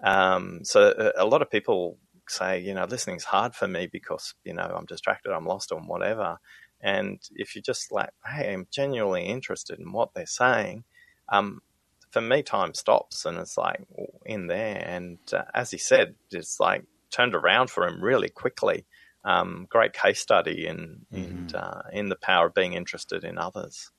[0.02, 4.54] Um, so a lot of people say, you know, listening's hard for me because you
[4.54, 6.38] know I'm distracted, I'm lost, or whatever.
[6.80, 10.84] And if you're just like, hey, I'm genuinely interested in what they're saying,
[11.30, 11.62] um,
[12.10, 13.80] for me, time stops and it's like
[14.24, 14.84] in there.
[14.86, 16.84] And uh, as he said, it's like
[17.14, 18.84] turned around for him really quickly.
[19.24, 21.48] Um, great case study in mm-hmm.
[21.48, 23.90] in, uh, in the power of being interested in others.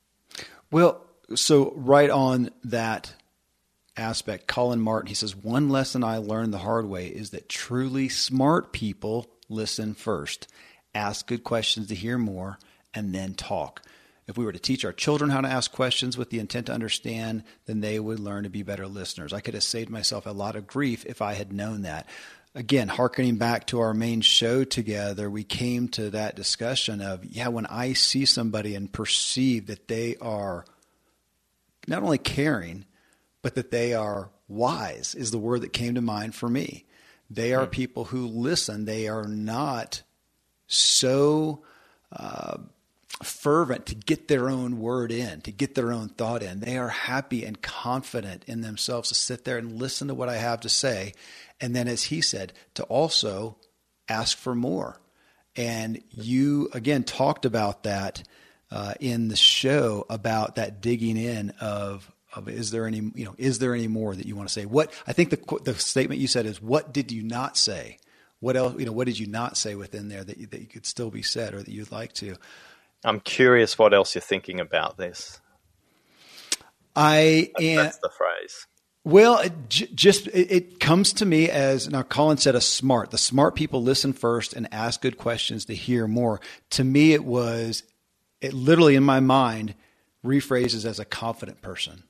[0.71, 3.13] Well, so right on that
[3.97, 8.10] aspect, Colin Martin, he says, one lesson I learned the hard way is that truly
[8.10, 10.47] smart people listen first,
[10.93, 12.60] ask good questions to hear more,
[12.93, 13.82] and then talk.
[14.28, 16.73] If we were to teach our children how to ask questions with the intent to
[16.73, 19.34] understand, then they would learn to be better listeners.
[19.34, 22.08] I could have saved myself a lot of grief if I had known that.
[22.57, 27.49] Again, harkening back to our main show together, we came to that discussion of, yeah,
[27.49, 30.63] when I see somebody and perceive that they are
[31.85, 32.85] not only caring,
[33.41, 36.85] but that they are wise, is the word that came to mind for me.
[37.29, 37.71] They are mm-hmm.
[37.71, 38.85] people who listen.
[38.85, 40.03] They are not
[40.67, 41.63] so
[42.13, 42.57] uh,
[43.23, 46.60] fervent to get their own word in, to get their own thought in.
[46.60, 50.38] They are happy and confident in themselves to sit there and listen to what I
[50.38, 51.13] have to say.
[51.62, 53.58] And then, as he said, to also
[54.10, 54.99] ask for more.
[55.56, 58.23] And you again talked about that
[58.71, 63.36] uh, in the show about that digging in of of is there any you know
[63.38, 64.65] is there any more that you want to say?
[64.65, 67.99] What I think the the statement you said is what did you not say?
[68.41, 68.91] What else you know?
[68.91, 71.54] What did you not say within there that you, that you could still be said
[71.54, 72.36] or that you'd like to?
[73.05, 75.39] I'm curious what else you're thinking about this.
[76.95, 77.75] I am.
[77.77, 78.67] That's the phrase.
[79.03, 83.11] Well, it j- just it, it, comes to me as now Colin said a smart.
[83.11, 86.41] The smart people listen first and ask good questions to hear more.
[86.71, 87.83] To me, it was
[88.41, 89.75] it literally in my mind
[90.25, 92.03] rephrases as a confident person.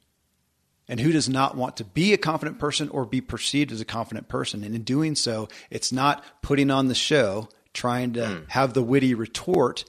[0.87, 3.85] And who does not want to be a confident person or be perceived as a
[3.85, 4.63] confident person?
[4.63, 8.49] And in doing so, it's not putting on the show, trying to mm.
[8.49, 9.83] have the witty retort,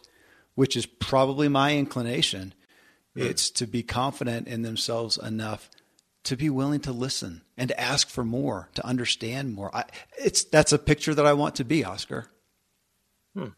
[0.57, 2.53] which is probably my inclination.
[3.17, 3.27] Mm.
[3.27, 5.71] It's to be confident in themselves enough
[6.25, 9.75] to be willing to listen and to ask for more, to understand more.
[9.75, 9.85] I,
[10.19, 12.27] it's that's a picture that I want to be, Oscar.
[13.37, 13.51] Hmm.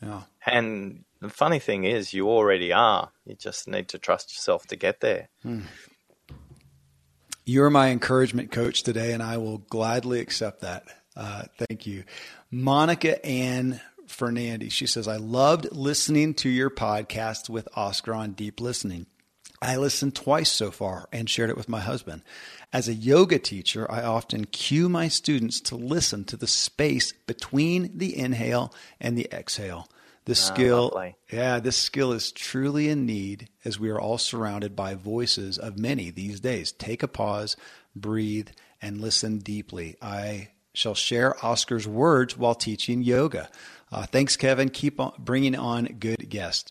[0.00, 0.22] Yeah.
[0.46, 3.10] And the funny thing is, you already are.
[3.26, 5.28] You just need to trust yourself to get there.
[5.42, 5.62] Hmm.
[7.44, 10.84] You're my encouragement coach today, and I will gladly accept that.
[11.14, 12.04] Uh, thank you.
[12.50, 18.60] Monica Ann Fernandes, she says, I loved listening to your podcast with Oscar on deep
[18.60, 19.06] listening.
[19.62, 22.22] I listened twice so far and shared it with my husband.
[22.72, 27.96] As a yoga teacher, I often cue my students to listen to the space between
[27.96, 29.88] the inhale and the exhale.
[30.26, 31.16] This oh, ah, skill, lovely.
[31.32, 35.78] yeah, this skill is truly in need as we are all surrounded by voices of
[35.78, 36.72] many these days.
[36.72, 37.56] Take a pause,
[37.94, 38.48] breathe,
[38.82, 39.96] and listen deeply.
[40.02, 43.48] I shall share Oscar's words while teaching yoga.
[43.96, 44.68] Uh, thanks, Kevin.
[44.68, 46.70] Keep on bringing on good guests.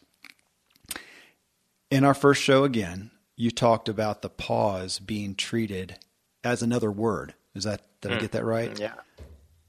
[1.89, 5.97] In our first show, again, you talked about the pause being treated
[6.43, 7.33] as another word.
[7.55, 8.17] Is that did mm.
[8.17, 8.79] I get that right?
[8.79, 8.93] Yeah.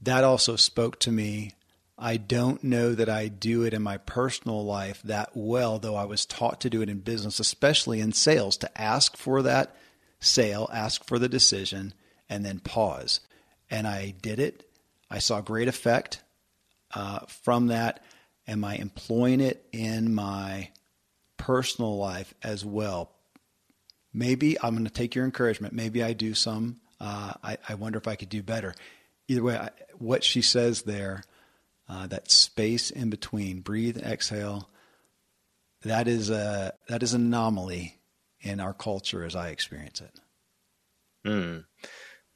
[0.03, 1.53] That also spoke to me.
[1.97, 6.05] I don't know that I do it in my personal life that well, though I
[6.05, 9.75] was taught to do it in business, especially in sales, to ask for that
[10.19, 11.95] sale, ask for the decision,
[12.29, 13.19] and then pause.
[13.71, 14.69] And I did it.
[15.09, 16.21] I saw great effect
[16.97, 18.03] uh, from that.
[18.47, 20.69] Am I employing it in my
[21.37, 23.11] personal life as well.
[24.13, 25.73] Maybe I'm going to take your encouragement.
[25.73, 26.81] Maybe I do some.
[26.99, 28.73] Uh, I, I, wonder if I could do better.
[29.27, 31.23] Either way, I, what she says there,
[31.87, 34.69] uh, that space in between, breathe, exhale,
[35.83, 37.99] that is a that is an anomaly
[38.41, 40.19] in our culture as I experience it.
[41.25, 41.65] Mm.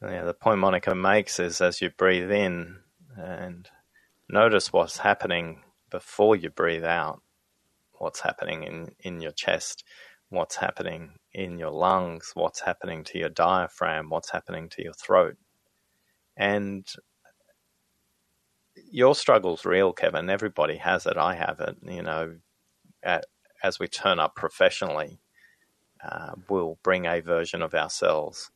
[0.01, 2.77] Yeah, the point Monica makes is as you breathe in
[3.17, 3.67] and
[4.31, 7.21] notice what's happening before you breathe out
[7.99, 9.83] what's happening in, in your chest,
[10.29, 15.37] what's happening in your lungs, what's happening to your diaphragm, what's happening to your throat.
[16.37, 16.87] And
[18.91, 20.29] your struggle's real, Kevin.
[20.29, 21.17] Everybody has it.
[21.17, 21.77] I have it.
[21.83, 22.37] You know,
[23.03, 23.25] at,
[23.63, 25.19] as we turn up professionally,
[26.03, 28.51] uh, we'll bring a version of ourselves.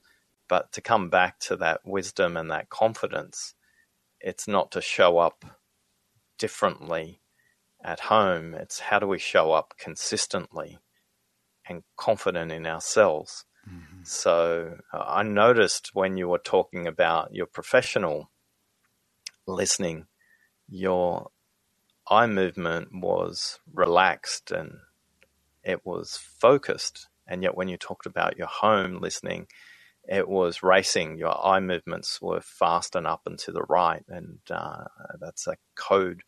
[0.48, 3.56] But to come back to that wisdom and that confidence,
[4.22, 5.46] it's not to show up
[6.38, 7.22] differently
[7.84, 10.80] at home, it's how do we show up consistently
[11.68, 13.46] and confident in ourselves.
[13.70, 14.04] Mm-hmm.
[14.04, 18.32] So uh, I noticed when you were talking about your professional
[19.48, 20.06] listening,
[20.68, 21.30] your
[22.10, 24.74] eye movement was relaxed and
[25.64, 27.08] it was focused.
[27.28, 29.48] And yet, when you talked about your home listening,
[30.08, 31.18] it was racing.
[31.18, 34.04] Your eye movements were fast and up and to the right.
[34.08, 34.86] And uh,
[35.20, 36.22] that's a code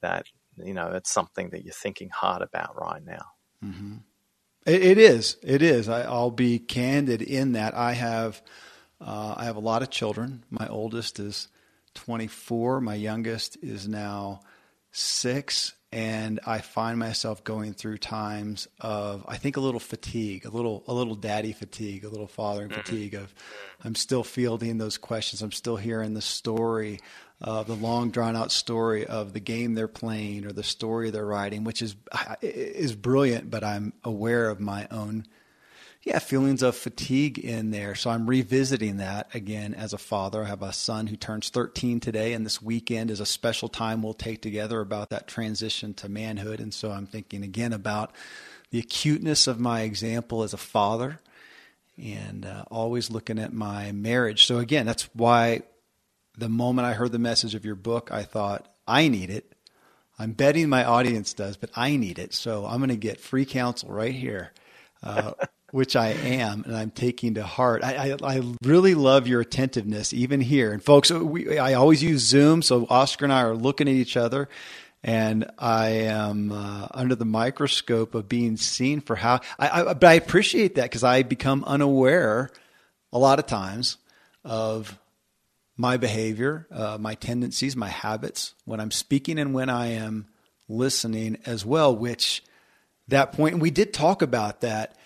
[0.00, 0.26] that
[0.64, 3.24] you know, it's something that you're thinking hard about right now.
[3.64, 3.96] Mm-hmm.
[4.66, 5.36] It, it is.
[5.42, 5.88] It is.
[5.88, 8.42] I, will be candid in that I have,
[9.00, 10.44] uh, I have a lot of children.
[10.50, 11.48] My oldest is
[11.94, 12.80] 24.
[12.80, 14.40] My youngest is now
[14.98, 20.50] six, and I find myself going through times of I think a little fatigue, a
[20.50, 22.80] little a little daddy fatigue, a little fathering mm-hmm.
[22.80, 23.34] fatigue of
[23.82, 25.40] I'm still fielding those questions.
[25.40, 27.00] I'm still hearing the story
[27.40, 31.24] of the long drawn out story of the game they're playing or the story they're
[31.24, 31.94] writing, which is
[32.42, 33.50] is brilliant.
[33.50, 35.26] But I'm aware of my own
[36.02, 40.44] yeah feelings of fatigue in there, so I'm revisiting that again as a father.
[40.44, 44.02] I have a son who turns 13 today, and this weekend is a special time
[44.02, 46.60] we'll take together about that transition to manhood.
[46.60, 48.12] And so I'm thinking again about
[48.70, 51.20] the acuteness of my example as a father
[51.96, 54.46] and uh, always looking at my marriage.
[54.46, 55.62] So again, that's why
[56.36, 59.52] the moment I heard the message of your book, I thought, I need it.
[60.18, 62.34] I'm betting my audience does, but I need it.
[62.34, 64.52] So I'm going to get free counsel right here,
[65.02, 65.32] uh,
[65.70, 67.84] which I am, and I'm taking to heart.
[67.84, 70.72] I, I, I, really love your attentiveness, even here.
[70.72, 74.16] And folks, we, I always use Zoom, so Oscar and I are looking at each
[74.16, 74.48] other.
[75.04, 80.04] and I am uh, under the microscope of being seen for how I, I but
[80.04, 82.50] I appreciate that because I become unaware
[83.12, 83.96] a lot of times
[84.44, 84.98] of
[85.76, 90.26] my behavior, uh, my tendencies, my habits when I'm speaking and when I am
[90.68, 92.42] listening as well, which
[93.06, 94.96] that point, and we did talk about that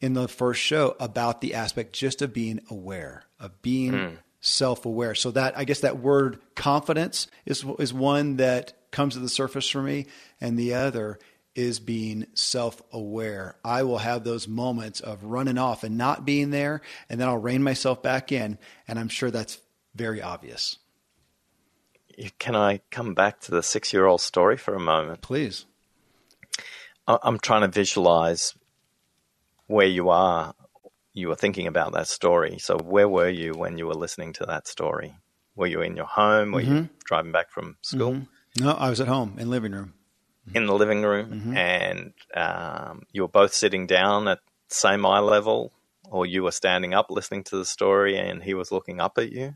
[0.00, 4.16] in the first show about the aspect just of being aware, of being mm.
[4.40, 5.14] self aware.
[5.14, 9.68] So that, I guess that word confidence is, is one that comes to the surface
[9.68, 10.06] for me.
[10.40, 11.18] And the other
[11.54, 13.56] is being self aware.
[13.64, 17.38] I will have those moments of running off and not being there, and then I'll
[17.38, 18.58] rein myself back in.
[18.88, 19.58] And I'm sure that's
[19.94, 20.76] very obvious.
[22.38, 25.22] Can I come back to the six year old story for a moment?
[25.22, 25.66] Please.
[27.06, 28.54] I'm trying to visualize
[29.70, 30.54] where you are.
[31.12, 32.58] You were thinking about that story.
[32.58, 35.14] So, where were you when you were listening to that story?
[35.54, 36.52] Were you in your home?
[36.52, 36.76] Were mm-hmm.
[36.76, 38.12] you driving back from school?
[38.12, 38.64] Mm-hmm.
[38.64, 39.94] No, I was at home in living room.
[40.54, 41.56] In the living room, mm-hmm.
[41.56, 45.72] and um, you were both sitting down at same eye level,
[46.08, 49.30] or you were standing up listening to the story, and he was looking up at
[49.30, 49.54] you.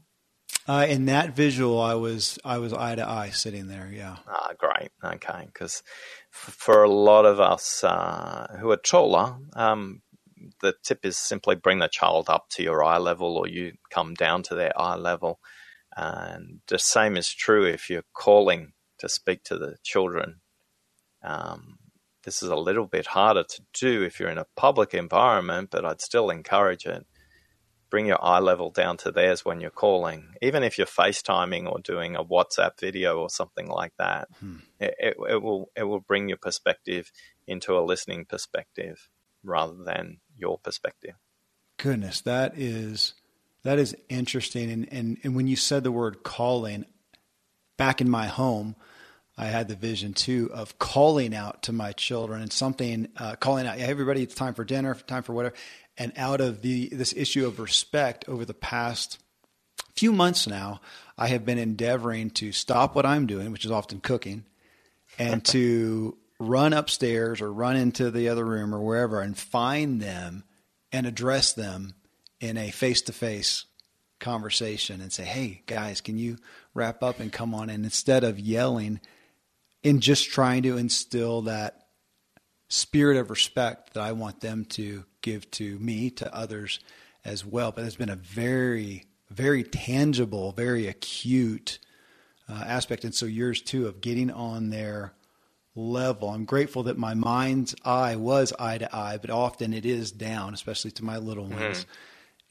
[0.67, 3.91] Uh, in that visual, I was I was eye to eye sitting there.
[3.93, 4.17] Yeah.
[4.27, 4.91] Ah, great.
[5.03, 5.83] Okay, because
[6.33, 10.01] f- for a lot of us uh, who are taller, um,
[10.61, 14.15] the tip is simply bring the child up to your eye level, or you come
[14.15, 15.41] down to their eye level.
[15.97, 20.41] And the same is true if you're calling to speak to the children.
[21.23, 21.79] Um,
[22.25, 25.85] this is a little bit harder to do if you're in a public environment, but
[25.85, 27.07] I'd still encourage it
[27.95, 31.79] bring your eye level down to theirs when you're calling, even if you're FaceTiming or
[31.79, 34.27] doing a WhatsApp video or something like that.
[34.41, 34.57] Hmm.
[34.81, 37.13] It, it, it, will it will bring your perspective
[37.47, 39.09] into a listening perspective
[39.45, 41.15] rather than your perspective.
[41.77, 43.15] Goodness, that is
[43.63, 44.71] that is interesting.
[44.71, 46.85] And and, and when you said the word calling,
[47.77, 48.77] back in my home.
[49.37, 53.67] I had the vision too of calling out to my children and something, uh, calling
[53.67, 55.57] out, hey, everybody, it's time for dinner, time for whatever
[55.97, 59.19] and out of the this issue of respect over the past
[59.95, 60.81] few months now,
[61.17, 64.45] I have been endeavoring to stop what I'm doing, which is often cooking,
[65.19, 66.17] and to
[66.49, 70.45] run upstairs or run into the other room or wherever and find them
[70.93, 71.95] and address them
[72.41, 73.65] in a face to face
[74.21, 76.39] conversation and say, Hey guys, can you
[76.73, 79.01] wrap up and come on in instead of yelling
[79.83, 81.85] and just trying to instill that
[82.69, 86.81] spirit of respect that I want them to give to me, to others
[87.25, 87.73] as well.
[87.73, 91.79] But it's been a very, very tangible, very acute
[92.49, 93.05] uh, aspect.
[93.05, 95.13] And so yours too of getting on their
[95.75, 96.31] level.
[96.31, 100.55] I'm grateful that my mind's eye was eye to eye, but often it is down,
[100.55, 101.61] especially to my little mm-hmm.
[101.61, 101.87] ones.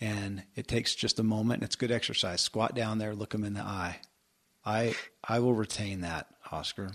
[0.01, 2.41] And it takes just a moment and it's good exercise.
[2.41, 3.99] Squat down there, look them in the eye.
[4.65, 6.91] I I will retain that, Oscar.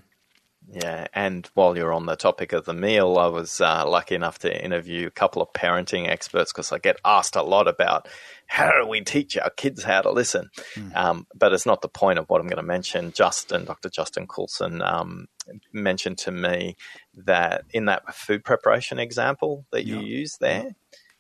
[0.71, 4.41] Yeah, and while you're on the topic of the meal, I was uh, lucky enough
[4.41, 8.07] to interview a couple of parenting experts because I get asked a lot about
[8.47, 10.51] how do we teach our kids how to listen.
[10.75, 10.95] Mm.
[10.95, 13.13] Um, but it's not the point of what I'm going to mention.
[13.13, 13.89] Justin, Dr.
[13.89, 15.29] Justin Coulson, um,
[15.73, 16.77] mentioned to me
[17.15, 20.03] that in that food preparation example that you yeah.
[20.03, 20.75] use there,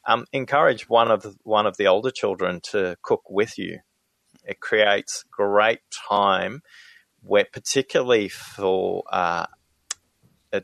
[0.06, 3.80] um, encourage one of the, one of the older children to cook with you.
[4.44, 6.62] It creates great time
[7.22, 9.46] where particularly for uh,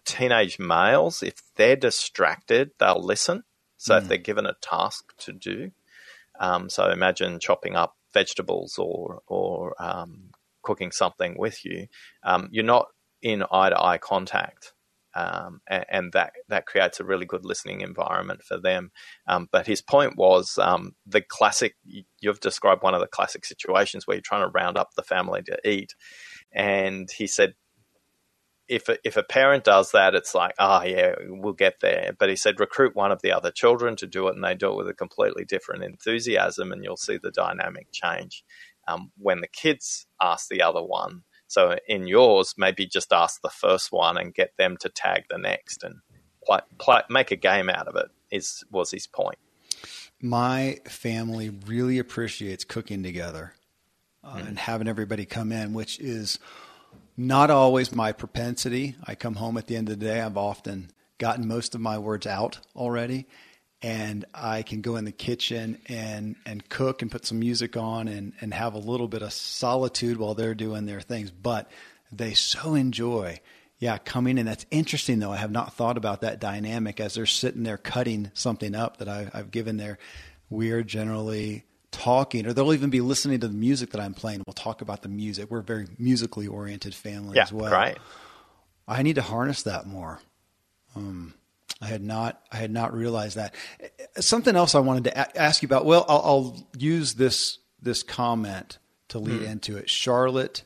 [0.04, 3.44] teenage males, if they're distracted, they'll listen.
[3.76, 4.02] So mm.
[4.02, 5.72] if they're given a task to do,
[6.40, 10.30] um, so imagine chopping up vegetables or or um,
[10.62, 11.86] cooking something with you,
[12.24, 12.86] um, you're not
[13.24, 14.72] in eye to eye contact.
[15.16, 18.90] Um, and, and, that that creates a really good listening environment for them.
[19.28, 21.76] Um, but his point was um, the classic.
[22.20, 25.40] You've described one of the classic situations where you're trying to round up the family
[25.42, 25.94] to eat,
[26.52, 27.54] and he said
[28.66, 32.12] if a, if a parent does that, it's like, oh yeah, we'll get there.
[32.18, 34.72] But he said recruit one of the other children to do it, and they do
[34.72, 38.42] it with a completely different enthusiasm, and you'll see the dynamic change.
[38.88, 41.22] Um, when the kids ask the other one,
[41.54, 45.38] so in yours, maybe just ask the first one and get them to tag the
[45.38, 46.00] next, and
[46.44, 48.06] play, play, make a game out of it.
[48.32, 49.38] Is was his point?
[50.20, 53.54] My family really appreciates cooking together
[54.24, 54.48] uh, mm-hmm.
[54.48, 56.40] and having everybody come in, which is
[57.16, 58.96] not always my propensity.
[59.04, 60.20] I come home at the end of the day.
[60.20, 63.28] I've often gotten most of my words out already,
[63.84, 68.08] and I can go in the kitchen and and cook and put some music on
[68.08, 71.30] and and have a little bit of solitude while they're doing their things.
[71.30, 71.70] But
[72.10, 73.40] they so enjoy.
[73.78, 74.46] Yeah, coming in.
[74.46, 75.32] That's interesting, though.
[75.32, 79.08] I have not thought about that dynamic as they're sitting there cutting something up that
[79.08, 79.98] I, I've given there.
[80.48, 84.42] We're generally talking, or they'll even be listening to the music that I'm playing.
[84.46, 85.50] We'll talk about the music.
[85.50, 87.70] We're a very musically oriented family yeah, as well.
[87.70, 87.98] Right.
[88.88, 90.20] I need to harness that more.
[90.96, 91.34] Um,
[91.80, 93.54] I had not I had not realized that.
[94.18, 95.84] Something else I wanted to a- ask you about.
[95.84, 99.50] Well, I'll, I'll, use this this comment to lead mm.
[99.50, 99.90] into it.
[99.90, 100.64] Charlotte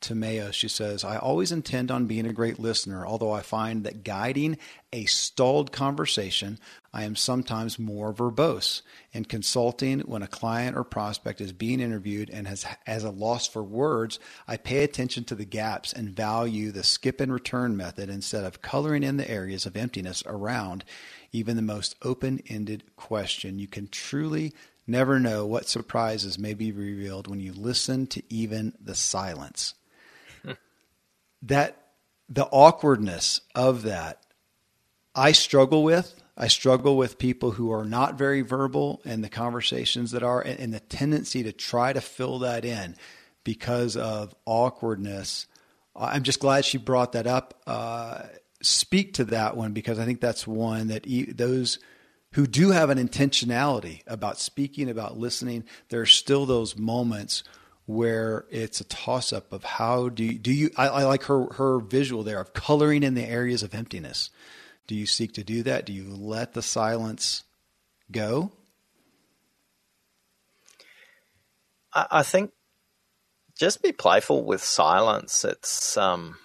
[0.00, 4.02] Tomeo, she says, I always intend on being a great listener, although I find that
[4.02, 4.56] guiding
[4.94, 6.58] a stalled conversation,
[6.92, 8.80] I am sometimes more verbose.
[9.12, 13.46] In consulting, when a client or prospect is being interviewed and has, has a loss
[13.46, 18.08] for words, I pay attention to the gaps and value the skip and return method
[18.08, 20.82] instead of coloring in the areas of emptiness around
[21.30, 23.58] even the most open ended question.
[23.58, 24.54] You can truly
[24.86, 29.74] never know what surprises may be revealed when you listen to even the silence
[31.42, 31.76] that
[32.28, 34.22] the awkwardness of that
[35.14, 36.14] I struggle with.
[36.36, 40.58] I struggle with people who are not very verbal and the conversations that are, and,
[40.58, 42.96] and the tendency to try to fill that in
[43.44, 45.46] because of awkwardness.
[45.94, 47.60] I'm just glad she brought that up.
[47.66, 48.22] Uh,
[48.62, 51.78] speak to that one because I think that's one that e- those
[52.32, 57.42] who do have an intentionality about speaking, about listening, there are still those moments
[57.90, 61.52] where it's a toss up of how do you, do you I, I, like her
[61.54, 64.30] her visual there of coloring in the areas of emptiness.
[64.86, 65.86] Do you seek to do that?
[65.86, 67.42] Do you let the silence
[68.10, 68.52] go?
[71.92, 72.52] I, I think
[73.58, 75.44] just be playful with silence.
[75.44, 76.36] It's um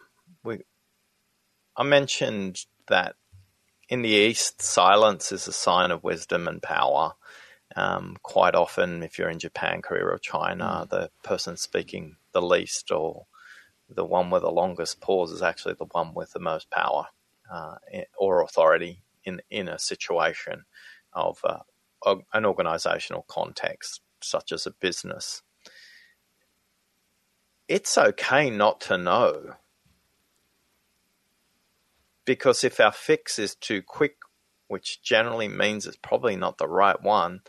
[0.43, 0.61] we
[1.77, 3.15] I mentioned that
[3.87, 7.13] in the East, silence is a sign of wisdom and power.
[7.75, 10.89] Um, quite often, if you're in Japan, Korea, or China, mm.
[10.89, 13.25] the person speaking the least or
[13.89, 17.07] the one with the longest pause is actually the one with the most power
[17.51, 17.75] uh,
[18.17, 20.65] or authority in in a situation
[21.13, 21.59] of uh,
[22.33, 25.41] an organizational context, such as a business.
[27.67, 29.55] It's okay not to know.
[32.25, 34.17] Because if our fix is too quick,
[34.67, 37.41] which generally means it's probably not the right one,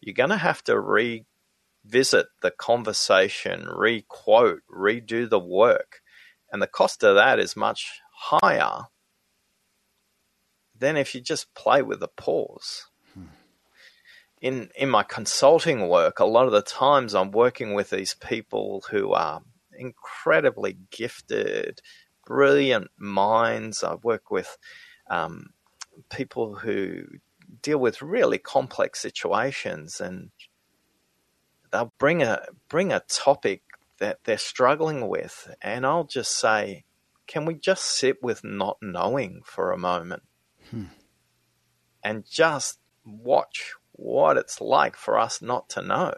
[0.00, 6.00] you're going to have to revisit the conversation, re-quote, redo the work.
[6.52, 8.86] And the cost of that is much higher
[10.76, 12.86] than if you just play with the pause.
[13.14, 13.24] Hmm.
[14.40, 18.84] In in my consulting work, a lot of the times I'm working with these people
[18.90, 19.42] who are
[19.78, 21.80] incredibly gifted,
[22.26, 23.84] brilliant minds.
[23.84, 24.56] I work with
[25.08, 25.50] um,
[26.10, 27.04] people who
[27.62, 30.30] deal with really complex situations and
[31.72, 33.62] they'll bring a bring a topic
[33.98, 36.84] that they're struggling with and I'll just say
[37.26, 40.22] can we just sit with not knowing for a moment
[40.70, 40.84] hmm.
[42.02, 46.12] and just watch what it's like for us not to know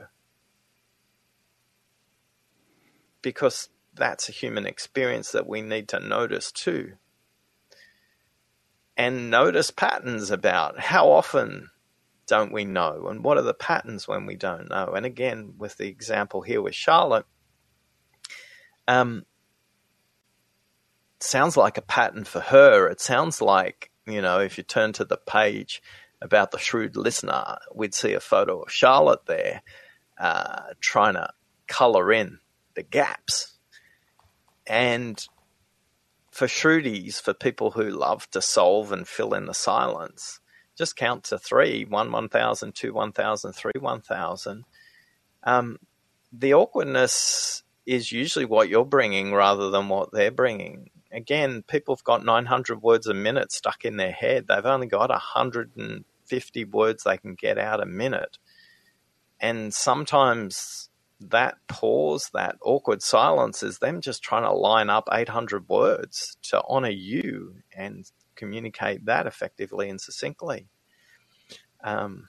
[3.20, 6.92] because that's a human experience that we need to notice too
[9.02, 11.68] and notice patterns about how often
[12.28, 14.92] don't we know and what are the patterns when we don't know.
[14.94, 17.26] And again, with the example here with Charlotte,
[18.86, 19.26] um,
[21.18, 22.86] sounds like a pattern for her.
[22.86, 25.82] It sounds like, you know, if you turn to the page
[26.20, 29.62] about the shrewd listener, we'd see a photo of Charlotte there
[30.16, 31.28] uh, trying to
[31.66, 32.38] color in
[32.76, 33.58] the gaps.
[34.64, 35.26] And
[36.32, 40.40] for shrewdies, for people who love to solve and fill in the silence,
[40.76, 44.64] just count to three one, 1,000, two, 1,000, three, 1,000.
[45.44, 45.78] Um,
[46.32, 50.90] the awkwardness is usually what you're bringing rather than what they're bringing.
[51.12, 54.46] Again, people have got 900 words a minute stuck in their head.
[54.48, 58.38] They've only got 150 words they can get out a minute.
[59.38, 60.88] And sometimes
[61.30, 66.62] that pause, that awkward silence is them just trying to line up 800 words to
[66.68, 68.04] honor you and
[68.34, 70.68] communicate that effectively and succinctly.
[71.82, 72.28] Um,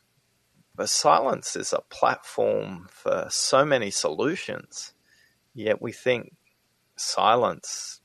[0.76, 4.94] but silence is a platform for so many solutions,
[5.54, 6.34] yet we think
[6.96, 8.02] silence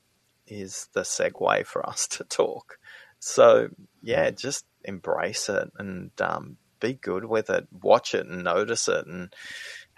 [0.46, 2.78] is the segue for us to talk.
[3.20, 3.68] So,
[4.02, 9.06] yeah, just embrace it and um, be good with it, watch it and notice it,
[9.06, 9.34] and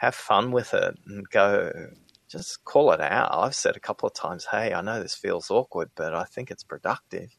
[0.00, 1.70] have fun with it and go
[2.26, 3.28] just call it out.
[3.32, 6.50] I've said a couple of times, hey, I know this feels awkward, but I think
[6.50, 7.36] it's productive.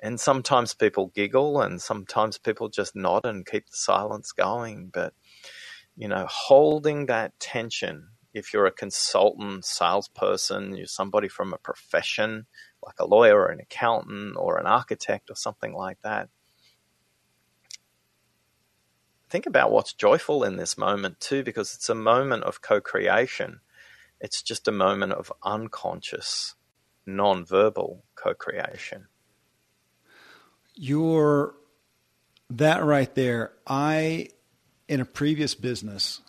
[0.00, 4.90] And sometimes people giggle and sometimes people just nod and keep the silence going.
[4.94, 5.12] But,
[5.96, 12.46] you know, holding that tension, if you're a consultant, salesperson, you're somebody from a profession
[12.84, 16.28] like a lawyer or an accountant or an architect or something like that,
[19.32, 23.60] think about what's joyful in this moment too, because it's a moment of co creation.
[24.20, 26.54] It's just a moment of unconscious
[27.06, 29.06] non-verbal co-creation.
[30.74, 31.54] Your
[32.50, 34.28] that right there, I
[34.88, 36.20] in a previous business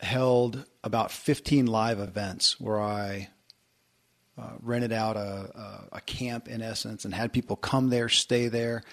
[0.00, 3.28] held about 15 live events where I
[4.38, 5.20] uh, rented out a,
[5.92, 8.84] a, a camp in essence and had people come there, stay there.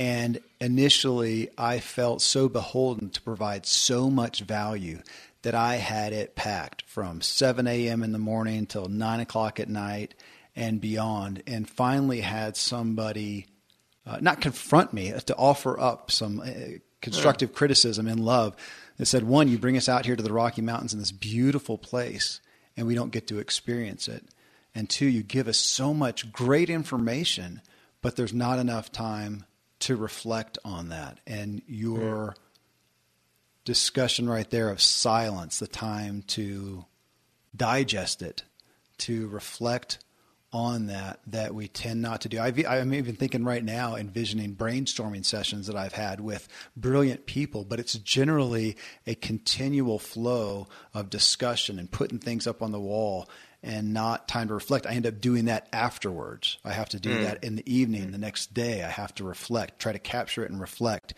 [0.00, 5.00] And initially, I felt so beholden to provide so much value
[5.42, 8.02] that I had it packed from 7 a.m.
[8.02, 10.14] in the morning till 9 o'clock at night
[10.56, 11.42] and beyond.
[11.46, 13.48] And finally, had somebody
[14.06, 18.56] uh, not confront me, uh, to offer up some uh, constructive criticism in love
[18.96, 21.76] that said, one, you bring us out here to the Rocky Mountains in this beautiful
[21.76, 22.40] place
[22.74, 24.24] and we don't get to experience it.
[24.74, 27.60] And two, you give us so much great information,
[28.00, 29.44] but there's not enough time
[29.80, 31.18] to reflect on that.
[31.26, 32.36] And your
[33.64, 36.84] discussion right there of silence, the time to
[37.54, 38.44] digest it,
[38.98, 39.98] to reflect
[40.52, 42.38] on that that we tend not to do.
[42.38, 47.64] i am even thinking right now, envisioning brainstorming sessions that I've had with brilliant people,
[47.64, 48.76] but it's generally
[49.06, 53.28] a continual flow of discussion and putting things up on the wall
[53.62, 54.86] and not time to reflect.
[54.86, 56.58] I end up doing that afterwards.
[56.64, 57.22] I have to do mm.
[57.24, 58.82] that in the evening, the next day.
[58.82, 61.14] I have to reflect, try to capture it and reflect.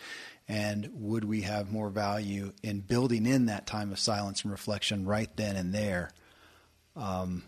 [0.49, 5.07] And would we have more value in building in that time of silence and reflection
[5.07, 6.11] right then and there?
[6.97, 7.45] Um,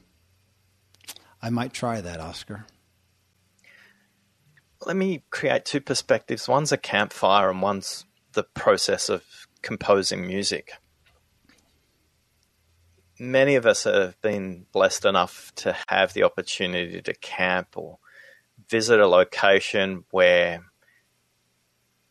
[1.42, 2.66] I might try that, Oscar.
[4.86, 6.48] Let me create two perspectives.
[6.48, 9.24] One's a campfire, and one's the process of
[9.62, 10.72] composing music.
[13.18, 17.98] Many of us have been blessed enough to have the opportunity to camp or
[18.68, 20.64] visit a location where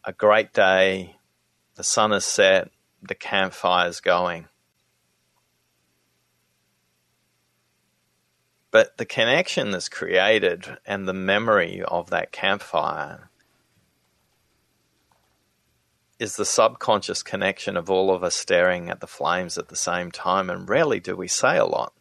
[0.06, 1.18] a great day,
[1.76, 2.70] the sun is set,
[3.02, 4.48] the campfire's going.
[8.72, 13.30] But the connection that's created and the memory of that campfire
[16.24, 20.10] is the subconscious connection of all of us staring at the flames at the same
[20.10, 21.94] time, and rarely do we say a lot.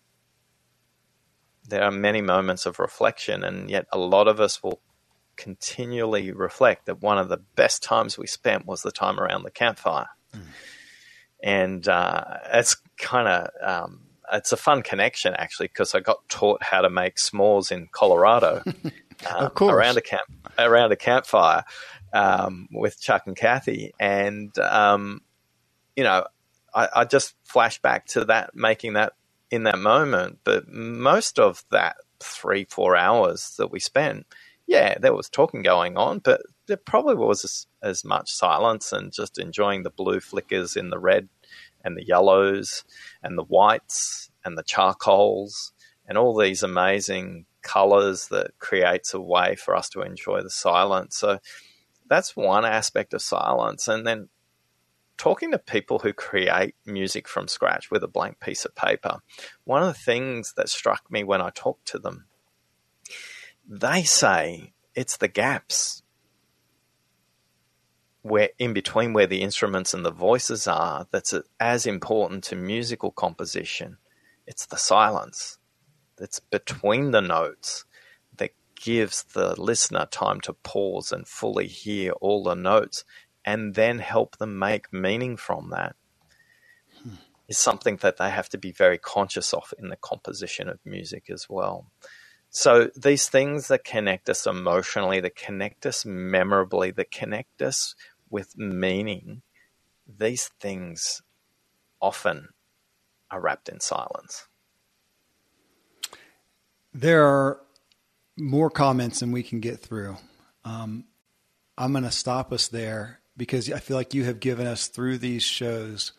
[1.69, 4.81] There are many moments of reflection, and yet a lot of us will
[5.35, 9.51] continually reflect that one of the best times we spent was the time around the
[9.51, 10.07] campfire.
[10.33, 10.43] Mm.
[11.43, 14.03] And uh, it's kind of um,
[14.33, 18.63] it's a fun connection actually because I got taught how to make s'mores in Colorado
[19.35, 20.23] um, around a camp
[20.59, 21.65] around a campfire
[22.13, 25.21] um, with Chuck and Kathy, and um,
[25.97, 26.27] you know,
[26.75, 29.15] I, I, just flash back to that making that
[29.51, 30.39] in that moment.
[30.45, 34.27] But most of that three four hours that we spent,
[34.67, 39.13] yeah, there was talking going on, but there probably was as, as much silence and
[39.13, 41.29] just enjoying the blue flickers in the red
[41.85, 42.85] and the yellows
[43.23, 45.73] and the whites and the charcoals
[46.07, 51.17] and all these amazing colors that creates a way for us to enjoy the silence.
[51.17, 51.39] So
[52.13, 53.89] that's one aspect of silence.
[53.89, 54.29] And then
[55.17, 59.21] talking to people who create music from scratch with a blank piece of paper,
[59.65, 62.27] one of the things that struck me when I talked to them,
[63.69, 66.03] they say it's the gaps
[68.23, 73.11] where in between where the instruments and the voices are that's as important to musical
[73.11, 73.97] composition
[74.47, 75.59] it's the silence
[76.17, 77.85] that's between the notes
[78.83, 83.05] gives the listener time to pause and fully hear all the notes
[83.45, 85.95] and then help them make meaning from that
[87.01, 87.15] hmm.
[87.47, 91.31] is something that they have to be very conscious of in the composition of music
[91.31, 91.87] as well.
[92.51, 97.95] So these things that connect us emotionally, that connect us memorably, that connect us
[98.31, 99.43] with meaning,
[100.07, 101.23] these things
[102.01, 102.49] often
[103.31, 104.49] are wrapped in silence.
[106.93, 107.61] There are
[108.39, 110.17] more comments than we can get through.
[110.65, 111.05] Um,
[111.77, 115.19] I'm going to stop us there because I feel like you have given us through
[115.19, 116.13] these shows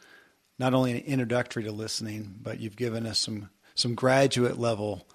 [0.59, 5.07] not only an introductory to listening, but you've given us some some graduate level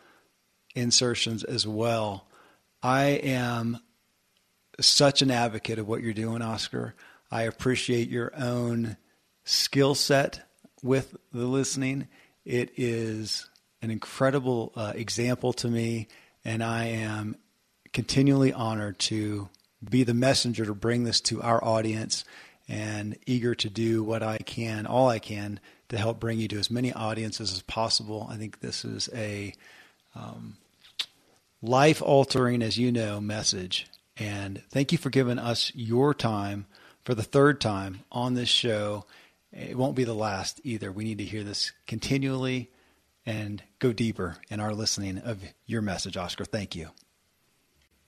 [0.74, 2.26] insertions as well.
[2.82, 3.78] I am
[4.80, 6.94] such an advocate of what you're doing, Oscar.
[7.30, 8.96] I appreciate your own
[9.44, 10.40] skill set
[10.82, 12.08] with the listening.
[12.44, 13.48] It is
[13.82, 16.08] an incredible uh, example to me,
[16.44, 17.36] and I am
[17.92, 19.48] continually honored to
[19.88, 22.24] be the messenger to bring this to our audience
[22.68, 26.58] and eager to do what I can, all I can, to help bring you to
[26.58, 28.28] as many audiences as possible.
[28.30, 29.54] I think this is a
[30.14, 30.58] um,
[31.62, 33.86] life altering, as you know, message
[34.18, 36.66] and thank you for giving us your time
[37.04, 39.04] for the third time on this show.
[39.52, 40.90] It won't be the last either.
[40.90, 42.70] We need to hear this continually
[43.28, 46.46] and go deeper in our listening of your message, Oscar.
[46.46, 46.88] Thank you.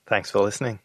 [0.06, 0.78] Thanks for listening.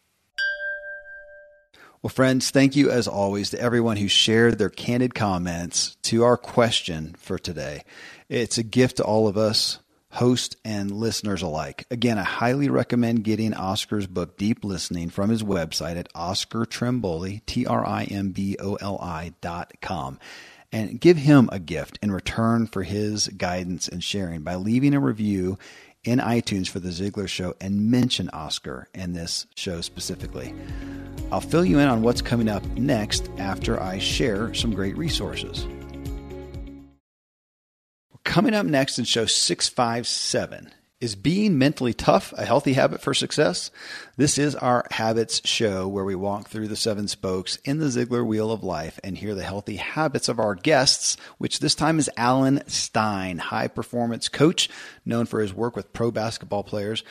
[2.02, 6.36] Well, friends, thank you as always to everyone who shared their candid comments to our
[6.36, 7.82] question for today.
[8.28, 9.78] It's a gift to all of us,
[10.10, 11.86] hosts and listeners alike.
[11.90, 19.32] Again, I highly recommend getting Oscar's book, Deep Listening, from his website at oscartrimboli, T-R-I-M-B-O-L-I
[19.40, 20.18] dot com.
[20.72, 25.00] And give him a gift in return for his guidance and sharing by leaving a
[25.00, 25.58] review
[26.04, 30.54] in iTunes for The Ziglar Show and mention Oscar in this show specifically.
[31.32, 35.66] I'll fill you in on what's coming up next after I share some great resources.
[38.24, 43.70] Coming up next in show 657 is being mentally tough a healthy habit for success?
[44.16, 48.26] This is our habits show where we walk through the seven spokes in the Ziglar
[48.26, 52.10] wheel of life and hear the healthy habits of our guests, which this time is
[52.16, 54.70] Alan Stein, high performance coach
[55.04, 57.04] known for his work with pro basketball players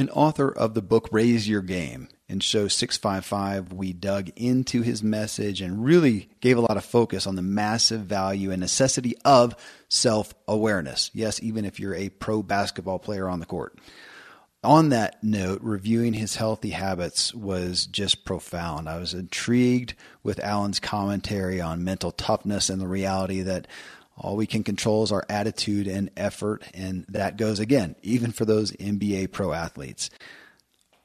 [0.00, 2.08] and author of the book Raise Your Game.
[2.26, 7.26] In show 655, we dug into his message and really gave a lot of focus
[7.26, 9.54] on the massive value and necessity of
[9.90, 11.10] self awareness.
[11.12, 13.78] Yes, even if you're a pro basketball player on the court.
[14.64, 18.88] On that note, reviewing his healthy habits was just profound.
[18.88, 23.66] I was intrigued with Alan's commentary on mental toughness and the reality that
[24.20, 26.62] all we can control is our attitude and effort.
[26.74, 30.10] And that goes again, even for those NBA pro athletes.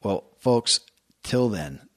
[0.04, 0.82] Well, folks,
[1.24, 1.88] till then,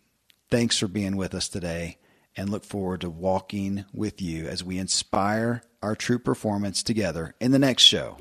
[0.51, 1.99] thanks for being with us today
[2.37, 7.51] and look forward to walking with you as we inspire our true performance together in
[7.51, 8.17] the next show.